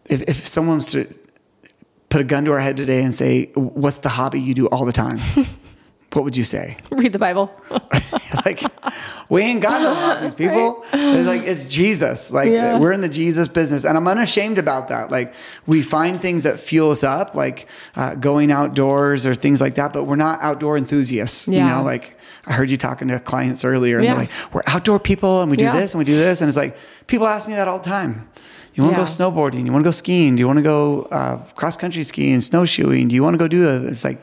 [0.05, 1.07] if, if someone to
[2.09, 4.85] put a gun to our head today and say what's the hobby you do all
[4.85, 5.19] the time
[6.15, 7.51] what would you say Read the Bible.
[8.45, 8.61] like
[9.29, 10.83] we ain't got no hobbies, people.
[10.93, 12.31] It's like it's Jesus.
[12.31, 12.77] Like Yeah.
[12.79, 15.09] we're in the Jesus business, and I'm unashamed about that.
[15.11, 15.33] Like
[15.65, 19.93] we find things that fuel us up, like uh, going outdoors or things like that.
[19.93, 21.47] But we're not outdoor enthusiasts.
[21.47, 24.11] You know, like I heard you talking to clients earlier, and Yeah.
[24.13, 25.73] they're like, "We're outdoor people, and we do Yeah.
[25.79, 26.75] this and we do this," and it's like
[27.07, 28.27] people ask me that all the time.
[28.75, 29.05] You want to Yeah.
[29.05, 29.65] go snowboarding?
[29.65, 30.35] You want to go skiing?
[30.35, 33.07] Do you want to go uh, cross country skiing, snowshoeing?
[33.07, 33.83] Do you want to go do it?
[33.85, 34.19] It's like,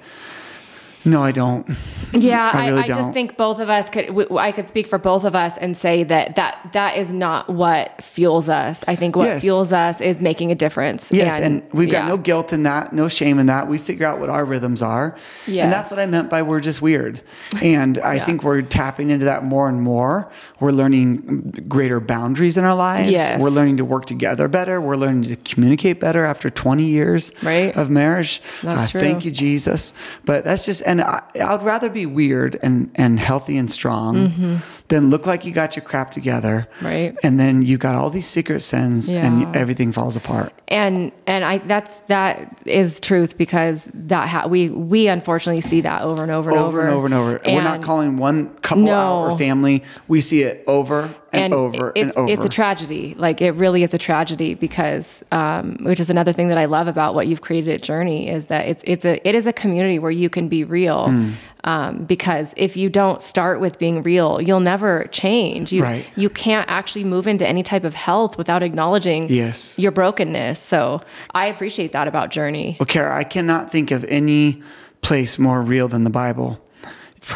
[1.05, 1.67] no, I don't.
[2.13, 3.13] Yeah, I I, really I, just don't.
[3.13, 4.07] think both of us could.
[4.09, 7.49] w- I could speak for both of us and say that that that is not
[7.49, 8.83] what fuels us.
[8.89, 9.43] I think what Yes.
[9.43, 11.07] fuels us is making a difference.
[11.11, 12.09] Yes, and, we've got yeah.
[12.09, 13.69] no guilt in that, no shame in that.
[13.69, 15.15] We figure out what our rhythms are.
[15.47, 17.21] And that's what I meant by we're just weird.
[17.63, 18.25] And I Yeah.
[18.25, 20.29] think we're tapping into that more and more.
[20.59, 23.11] We're learning greater boundaries in our lives.
[23.11, 23.41] Yes.
[23.41, 24.81] We're learning to work together better.
[24.81, 27.75] We're learning to communicate better after 20 years Right.
[27.77, 28.43] of marriage.
[28.63, 29.95] That's Uh, Thank you, Jesus.
[30.25, 34.57] But that's just, and I, I'd rather be weird and, and healthy and strong mm-hmm.
[34.91, 36.69] Than look like you got your crap together.
[36.83, 37.17] Right.
[37.25, 39.27] And then you got all these secret sins Yeah.
[39.27, 40.53] and everything falls apart.
[40.69, 46.03] and and I that's that is truth because that ha- we we unfortunately see that
[46.03, 47.41] over and over and over over and over and over.
[47.45, 49.83] We're not calling one couple out or family.
[50.07, 52.33] We see it over and, over it's, and over.
[52.33, 53.15] It's a tragedy.
[53.17, 56.89] Like it really is a tragedy because, um, which is another thing that I love
[56.89, 59.99] about what you've created at Journey is that it's it's a it is a community
[59.99, 61.09] where you can be real.
[61.09, 61.31] Hmm.
[61.65, 65.73] Um, because if you don't start with being real, you'll never change.
[65.73, 66.07] You Right.
[66.17, 69.79] you can't actually move into any type of health without acknowledging Yes.
[69.79, 70.59] your brokenness.
[70.59, 71.01] So
[71.35, 72.77] I appreciate that about Journey.
[72.81, 74.63] well, Kara, I cannot think of any
[75.03, 76.59] place more real than the Bible.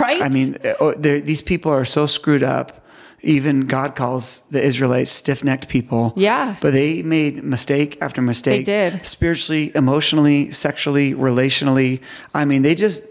[0.00, 0.22] Right?
[0.22, 2.80] I mean, uh, oh, these people are so screwed up.
[3.20, 6.12] Even God calls the Israelites stiff-necked people.
[6.14, 6.56] Yeah.
[6.60, 8.66] But they made mistake after mistake.
[8.66, 9.04] They did.
[9.04, 12.00] Spiritually, emotionally, sexually, relationally.
[12.34, 13.04] I mean, they just.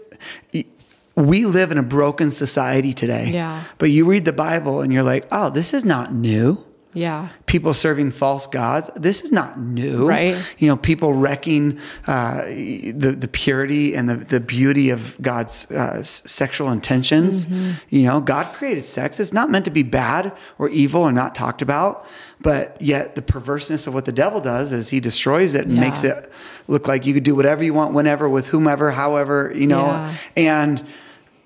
[1.16, 3.30] We live in a broken society today.
[3.30, 3.62] Yeah.
[3.78, 6.58] But you read the Bible and you're like, oh, this is not new.
[6.96, 7.28] yeah.
[7.46, 8.88] people serving false gods.
[8.96, 10.34] This is not new, Right.
[10.58, 15.98] You know, people wrecking uh, the the purity and the, the beauty of God's uh,
[16.00, 17.46] s- sexual intentions.
[17.46, 17.70] Mm-hmm.
[17.96, 19.18] You know, God created sex.
[19.20, 22.06] It's not meant to be bad or evil or not talked about.
[22.40, 25.80] But yet, the perverseness of what the devil does is he destroys it and Yeah.
[25.80, 26.30] makes it
[26.68, 29.50] look like you could do whatever you want, whenever, with whomever, however.
[29.54, 30.14] You know, Yeah.
[30.36, 30.84] and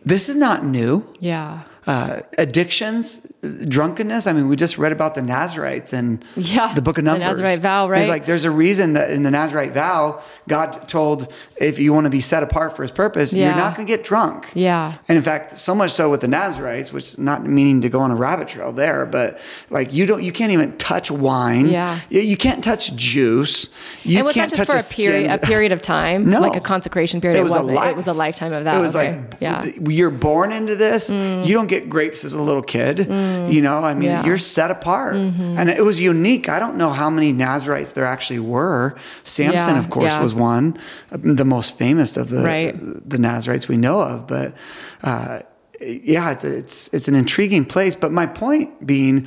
[0.09, 1.61] this is not new Yeah.
[1.86, 4.26] uh, addictions, drunkenness.
[4.26, 7.20] I mean, we just read about the Nazarites and Yeah, the book of Numbers.
[7.36, 8.09] the Nazarite vow, right?
[8.09, 12.11] like there's a reason that in the Nazarite vow, God told if you want to
[12.11, 14.51] be set apart for His purpose, you're not going to get drunk.
[14.55, 14.95] Yeah.
[15.09, 18.11] And in fact, so much so with the Nazarites, which not meaning to go on
[18.11, 19.39] a rabbit trail there, but
[19.70, 21.68] like you don't, you can't even touch wine.
[21.68, 22.01] Yeah.
[22.11, 23.68] You, you can't touch juice.
[24.03, 26.41] You and can't touch for a period, a period of time, No.
[26.41, 27.39] like a consecration period?
[27.39, 27.74] It was a wasn't.
[27.76, 27.91] life.
[27.91, 28.76] It was a lifetime of that.
[28.76, 29.16] It was okay.
[29.18, 29.95] like, yeah, Mm.
[29.97, 31.11] you're born into this.
[31.11, 33.09] You don't get grapes as a little kid.
[33.51, 34.18] You know, I mean, Yeah.
[34.18, 34.26] Mm-hmm.
[34.29, 35.14] you're set apart.
[35.16, 36.49] And it was unique.
[36.49, 38.97] I don't know how many Nazarites there actually were.
[39.24, 40.22] Samson, Yeah, of course, yeah.
[40.22, 40.76] was one,
[41.12, 42.74] uh, the most famous of the Right.
[43.09, 44.26] the Nazarites we know of.
[44.26, 44.55] But
[45.03, 45.41] uh,
[45.81, 47.95] yeah, it's it's it's an intriguing place.
[47.95, 49.26] But my point being.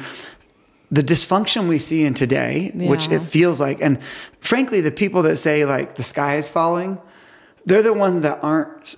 [0.94, 3.98] The dysfunction we see in today, which it feels like, and
[4.42, 7.00] frankly, the people that say like the sky is falling,
[7.66, 8.98] they're the ones that aren't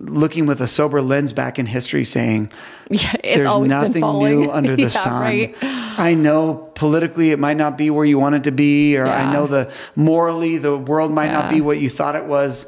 [0.00, 2.50] looking with a sober lens back in history saying
[2.90, 5.22] yeah it's there's nothing new under the Yeah, sun.
[5.22, 5.56] right?
[5.62, 9.30] i know politically it might not be where you want it to be or i
[9.32, 12.66] know the morally the world might not be what you thought it was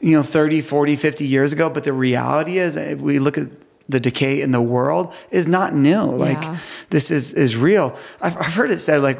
[0.00, 3.48] you know 30 40 50 years ago but the reality is if we look at
[3.88, 6.02] the decay in the world is not new.
[6.02, 6.42] Like
[6.90, 7.96] this is is real.
[8.20, 9.18] I've, I've heard it said like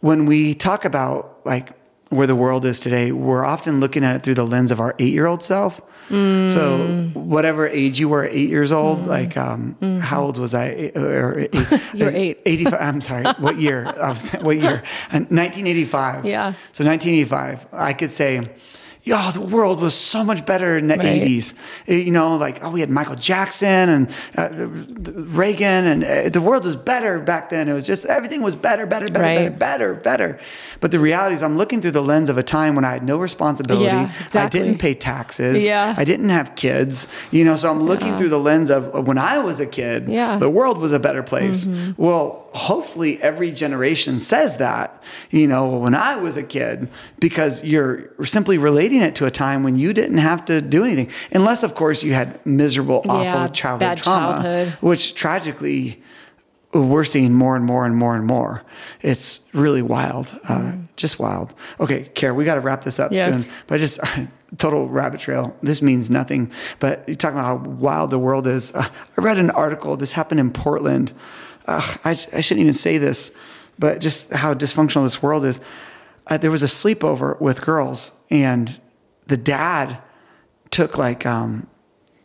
[0.00, 1.70] when we talk about like
[2.12, 4.94] where the world is today we're often looking at it through the lens of our
[4.98, 7.14] eight-year-old self so Mm.
[7.14, 11.52] whatever age you were eight years old like um how old was i or eight,
[11.52, 11.96] Mm-hmm.
[11.96, 12.38] You were eight.
[12.44, 14.82] 85 i'm sorry what year i was what year
[15.12, 16.52] Uh, 1985 Yeah.
[16.72, 18.42] so 1985 i could say
[19.04, 21.22] yeah, the world was so much better in the Right.
[21.22, 21.54] 80s.
[21.88, 24.48] Uh, You know, like, oh, we had Michael Jackson and uh,
[25.16, 27.68] Reagan, and uh, the world was better back then.
[27.68, 29.58] It was just everything was better, better, better, Right.
[29.58, 30.38] better, better, better.
[30.80, 33.04] But the reality is, I'm looking through the lens of a time when I had
[33.04, 33.86] no responsibility.
[33.86, 35.66] Yeah, I didn't pay taxes.
[35.66, 35.94] Yeah.
[35.96, 37.08] I didn't have kids.
[37.30, 40.30] You know, so I'm looking through the lens of when I was a kid, Yeah.
[40.30, 40.40] Mm-hmm.
[40.40, 41.66] the world was a better place.
[41.96, 46.88] Well, hopefully every generation says that, you know, when I was a kid,
[47.18, 51.10] because you're simply relating it to a time when you didn't have to do anything.
[51.32, 54.68] Unless, of course, you had miserable, awful Yeah, childhood trauma, childhood.
[54.80, 56.02] which tragically
[56.74, 58.62] we're seeing more and more and more and more.
[59.02, 61.54] It's really wild, uh, just wild.
[61.80, 63.24] Okay, Kara, we got to wrap this up Yes.
[63.34, 63.44] soon.
[63.66, 64.00] But just
[64.58, 65.54] total rabbit trail.
[65.62, 66.50] This means nothing.
[66.78, 68.72] But you talking about how wild the world is.
[68.74, 68.84] Uh,
[69.18, 69.96] I read an article.
[69.98, 71.12] This happened in Portland.
[71.66, 73.32] Uh, I, I shouldn't even say this,
[73.78, 75.60] but just how dysfunctional this world is.
[76.26, 78.78] Uh, there was a sleepover with girls, and
[79.26, 79.98] the dad
[80.70, 81.68] took like um,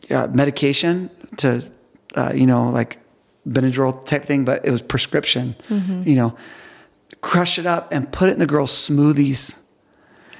[0.08, 1.68] yeah, medication to,
[2.14, 2.98] uh, you know, like
[3.46, 5.56] Benadryl type thing, but it was prescription.
[6.04, 6.36] You know,
[7.20, 9.58] crush it up and put it in the girls' smoothies,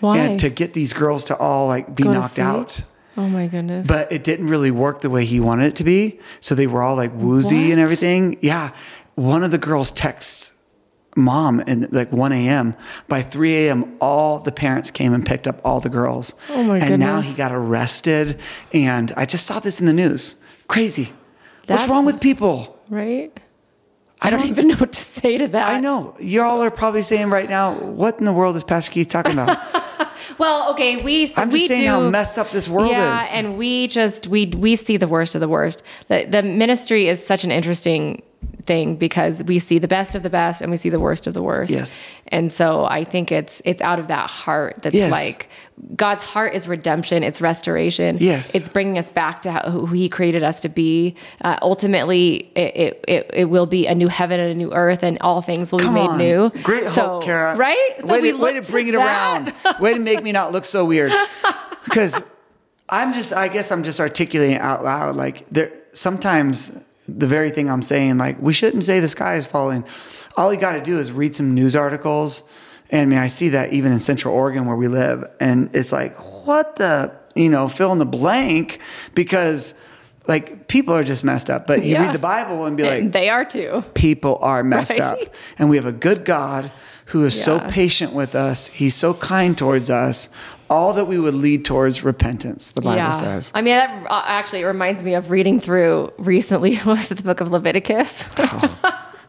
[0.00, 0.18] Why?
[0.18, 2.82] and to get these girls to all like be Go knocked out.
[3.18, 3.86] Oh my goodness.
[3.86, 6.20] But it didn't really work the way he wanted it to be.
[6.38, 8.38] So they were all like woozy and everything.
[8.40, 8.72] Yeah.
[9.16, 10.54] One of the girls texts
[11.16, 12.76] mom at like 1 a.m.
[13.08, 16.36] By 3 a.m., all the parents came and picked up all the girls.
[16.50, 16.90] Oh my goodness.
[16.90, 18.38] and now he got arrested.
[18.72, 20.36] And I just saw this in the news.
[20.68, 21.12] Crazy.
[21.66, 22.78] What's wrong with people?
[22.88, 23.36] right?
[24.20, 25.66] I don't even know what to say to that.
[25.66, 26.14] I know.
[26.18, 29.32] You all are probably saying right now, what in the world is Pastor Keith talking
[29.32, 29.58] about?
[30.36, 33.34] Well, okay, we I'm we just saying do, how messed up this world yeah, is.
[33.34, 35.82] and we just we we see the worst of the worst.
[36.08, 38.22] The the ministry is such an interesting
[38.66, 41.34] thing because we see the best of the best and we see the worst of
[41.34, 41.72] the worst.
[41.72, 41.98] Yes.
[42.28, 45.10] And so I think it's it's out of that heart that's Yes.
[45.10, 45.48] like
[45.96, 48.16] God's heart is redemption, it's restoration.
[48.20, 48.54] Yes.
[48.54, 51.14] It's bringing us back to how, who He created us to be.
[51.40, 55.18] Uh, ultimately, it, it, it, will be a new heaven and a new earth, and
[55.20, 56.18] all things will Come be made on.
[56.18, 56.50] new.
[56.62, 57.56] Great so, hope, Kara.
[57.56, 57.94] Right?
[58.00, 59.54] So way, we to, way to bring it that.
[59.64, 59.80] around.
[59.80, 61.12] way to make me not look so weird.
[61.84, 62.22] Because
[62.90, 65.16] I'm just, I guess I'm just articulating out loud.
[65.16, 69.46] Like there, sometimes the very thing I'm saying, like we shouldn't say the sky is
[69.46, 69.84] falling.
[70.36, 72.42] All you got to do is read some news articles.
[72.90, 75.92] And I mean, I see that even in Central Oregon where we live, and it's
[75.92, 78.80] like, what the, you know, fill in the blank
[79.14, 79.74] because.
[80.26, 82.02] Like people are just messed up, but you Yeah.
[82.02, 83.82] read the Bible and be like, they are too.
[83.94, 85.18] people are messed up.
[85.58, 86.70] And we have a good God
[87.06, 88.66] who is so patient with us.
[88.66, 90.28] He's so kind towards us.
[90.70, 93.50] All that we would lead towards repentance, the Bible says.
[93.54, 97.40] I mean, that uh, actually reminds me of reading through recently was it the book
[97.40, 98.24] of Leviticus?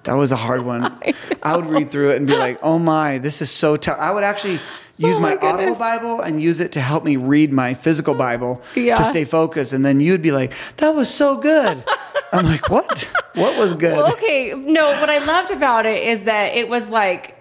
[0.03, 0.97] That was a hard one.
[1.43, 3.99] I would read through it and be like, oh my, this is so tough.
[3.99, 4.53] I would actually
[4.97, 5.75] use Oh my, my Audible.
[5.75, 8.95] Bible and use it to help me read my physical Bible Yeah.
[8.95, 9.73] to stay focused.
[9.73, 11.83] And then you'd be like, that was so good.
[12.31, 13.11] I'm like, what?
[13.35, 13.91] What was good?
[13.97, 17.35] Well, okay, no, what I loved about it is that it was like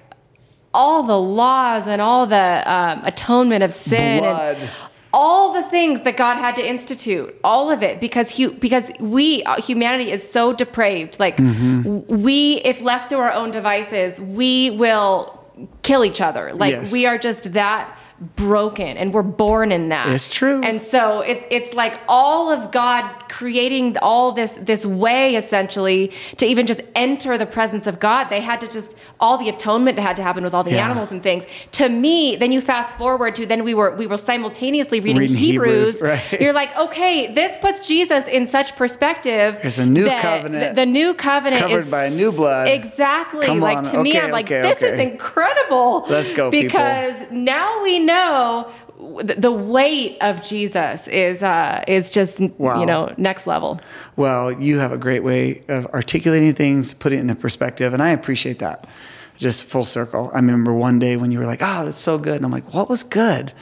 [0.83, 4.57] all the laws and all the um, atonement of sin Blood.
[4.57, 4.71] and
[5.13, 9.43] all the things that God had to institute, all of it, because hu- because we
[9.45, 11.19] uh, humanity is so depraved.
[11.19, 12.23] Like Mm-hmm.
[12.23, 12.39] we,
[12.73, 15.17] if left to our own devices, we will
[15.83, 16.53] kill each other.
[16.55, 16.93] Like Yes.
[16.93, 17.98] we are just that
[18.37, 20.09] broken, and we're born in that.
[20.09, 20.61] It's true.
[20.63, 26.47] And so it's it's like all of God creating all this this way essentially to
[26.47, 28.25] even just enter the presence of God.
[28.29, 30.87] They had to just all the atonement that had to happen with all the Yeah.
[30.87, 31.47] animals and things.
[31.73, 35.37] To me, then you fast forward to then we were we were simultaneously reading, Reading
[35.37, 35.95] Hebrews.
[35.95, 36.01] Hebrews,
[36.33, 36.41] right.
[36.41, 39.59] You're like, okay, this puts Jesus in such perspective.
[39.63, 42.69] There's a new that covenant The, the new covenant covered is by new blood.
[42.69, 43.47] Exactly.
[43.47, 43.85] Come like on.
[43.85, 46.05] to me, I'm like, okay, this is incredible.
[46.09, 46.69] Let's go, people.
[46.69, 48.71] Because now we know
[49.23, 52.81] the weight of Jesus is uh, is just Wow.
[52.81, 53.79] you know next level.
[54.17, 58.11] Well, you have a great way of articulating things, putting it into perspective, and I
[58.11, 58.89] appreciate that.
[59.37, 60.31] Just full circle.
[60.33, 62.75] I remember one day when you were like, "Oh, that's so good," and I'm like,
[62.75, 63.53] "What was good?"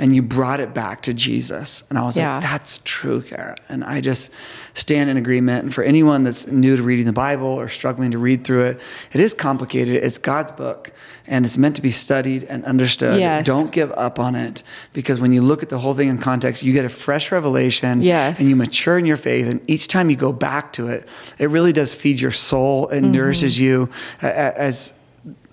[0.00, 2.34] And you brought it back to Jesus, and I was Yeah.
[2.36, 4.30] like, "That's true, Kara." And I just
[4.74, 5.64] stand in agreement.
[5.64, 8.80] And for anyone that's new to reading the Bible or struggling to read through it,
[9.12, 9.96] it is complicated.
[9.96, 10.92] It's God's book,
[11.26, 13.18] and it's meant to be studied and understood.
[13.18, 13.44] Yes.
[13.44, 14.62] Don't give up on it
[14.92, 18.00] because when you look at the whole thing in context, you get a fresh revelation
[18.00, 18.38] Yes.
[18.38, 19.48] and you mature in your faith.
[19.48, 21.08] And each time you go back to it,
[21.40, 23.14] it really does feed your soul and Mm-hmm.
[23.14, 23.88] nourishes you,
[24.22, 24.92] as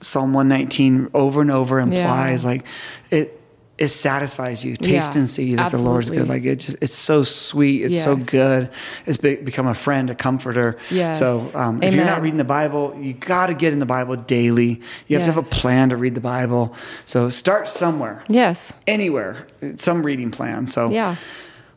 [0.01, 2.45] Psalm 119 over and over implies.
[2.45, 2.63] Like
[3.09, 3.41] it,
[3.77, 4.77] it satisfies you.
[4.77, 6.27] Taste Yeah, and see that the Lord's good.
[6.29, 7.83] Like it just, it's so sweet.
[7.83, 8.69] It's so good.
[9.05, 10.77] It's be, become a friend, a comforter.
[10.89, 11.19] Yes.
[11.19, 14.15] So um, if you're not reading the Bible, you got to get in the Bible
[14.15, 14.81] daily.
[15.07, 16.73] You have to have a plan to read the Bible.
[17.03, 18.71] So start somewhere, Yes.
[18.87, 19.45] anywhere,
[19.75, 20.67] some reading plan.
[20.67, 21.15] So Yeah.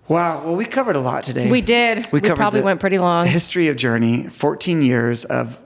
[0.06, 0.44] Wow.
[0.44, 1.50] Well, we covered a lot today.
[1.50, 2.08] We did.
[2.12, 3.26] We probably went pretty long.
[3.26, 5.58] History of Journey, 14 years of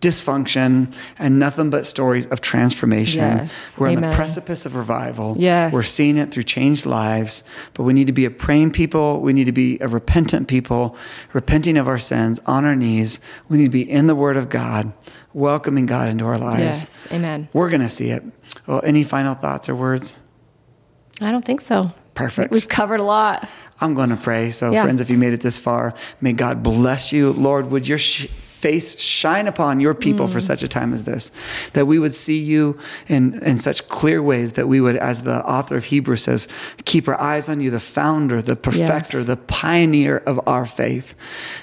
[0.00, 3.20] dysfunction and nothing but stories of transformation.
[3.20, 3.52] Yes.
[3.76, 5.34] We're on the precipice of revival.
[5.38, 5.72] Yes.
[5.72, 7.44] We're seeing it through changed lives,
[7.74, 9.20] but we need to be a praying people.
[9.20, 10.96] We need to be a repentant people,
[11.32, 13.20] repenting of our sins on our knees.
[13.48, 14.92] We need to be in the Word of God,
[15.32, 16.60] welcoming God into our lives.
[16.62, 17.12] Yes.
[17.12, 17.48] Amen.
[17.52, 18.22] We're going to see it.
[18.66, 20.18] Well, any final thoughts or words?
[21.20, 21.88] I don't think so.
[22.14, 22.50] Perfect.
[22.52, 23.48] We've covered a lot.
[23.80, 24.50] I'm going to pray.
[24.50, 24.82] So, Yeah.
[24.82, 27.32] friends, if you made it this far, may God bless you.
[27.32, 28.26] Lord, would your sh-
[28.60, 30.32] face shine upon your people Mm.
[30.32, 31.30] for such a time as this,
[31.74, 32.76] that we would see you
[33.06, 36.48] in, in such clear ways, that we would, as the author of Hebrews says,
[36.84, 41.14] keep our eyes on you, the founder, the perfecter, the pioneer of our faith.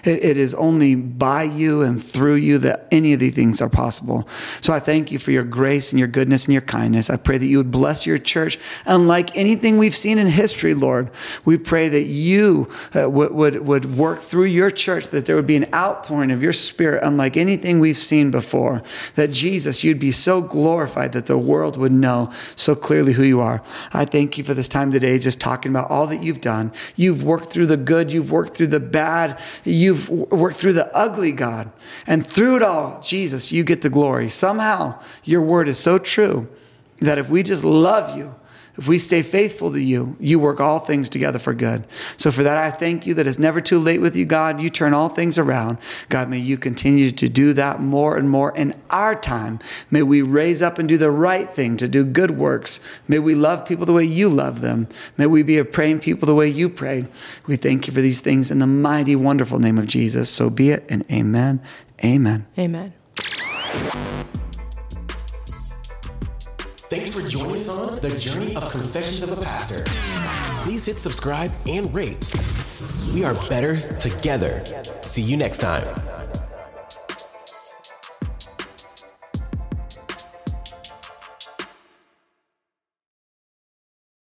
[0.03, 3.69] It, it is only by you and through you that any of these things are
[3.69, 4.27] possible.
[4.61, 7.09] So I thank you for your grace and your goodness and your kindness.
[7.09, 11.09] I pray that you would bless your church unlike anything we've seen in history, Lord.
[11.43, 15.47] We pray that you uh, would, would, would work through your church, that there would
[15.47, 18.83] be an outpouring of your spirit unlike anything we've seen before.
[19.15, 23.41] That Jesus, you'd be so glorified that the world would know so clearly who you
[23.41, 23.63] are.
[23.91, 26.71] I thank you for this time today, just talking about all that you've done.
[26.95, 31.31] You've worked through the good, you've worked through the bad, you've worked through the ugly,
[31.31, 31.71] God.
[32.07, 34.29] And through it all, Jesus, you get the glory.
[34.29, 36.47] Somehow, your word is so true
[36.99, 38.35] that if we just love you,
[38.77, 41.85] if we stay faithful to you, you work all things together for good.
[42.17, 44.59] So for that, I thank you that it's never too late with you, God.
[44.59, 45.77] You turn all things around.
[46.09, 49.59] God, may you continue to do that more and more in our time.
[49.89, 52.79] May we raise up and do the right thing, to do good works.
[53.07, 54.87] May we love people the way you love them.
[55.17, 57.09] May we be a praying people the way you prayed.
[57.47, 60.29] We thank you for these things in the mighty, wonderful name of Jesus.
[60.29, 61.61] So be it, and amen.
[62.03, 62.45] Amen.
[62.57, 62.93] Amen.
[66.87, 69.83] Thanks for joining us on the journey of Confessions of a Pastor.
[70.63, 72.33] Please hit subscribe and rate.
[73.11, 74.63] We are better together.
[75.01, 75.87] See you next time.